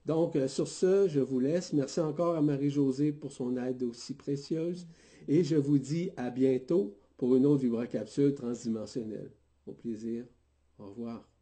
Donc, 0.05 0.35
euh, 0.35 0.47
sur 0.47 0.67
ce, 0.67 1.07
je 1.07 1.19
vous 1.19 1.39
laisse. 1.39 1.73
Merci 1.73 1.99
encore 1.99 2.35
à 2.35 2.41
Marie-Josée 2.41 3.11
pour 3.11 3.31
son 3.31 3.57
aide 3.57 3.81
aussi 3.81 4.13
précieuse. 4.13 4.87
Et 5.27 5.43
je 5.43 5.55
vous 5.55 5.79
dis 5.79 6.11
à 6.17 6.29
bientôt 6.29 6.95
pour 7.17 7.35
une 7.35 7.47
autre 7.47 7.63
vibracapsule 7.63 8.35
transdimensionnelle. 8.35 9.31
Au 9.65 9.73
plaisir. 9.73 10.25
Au 10.77 10.85
revoir. 10.85 11.36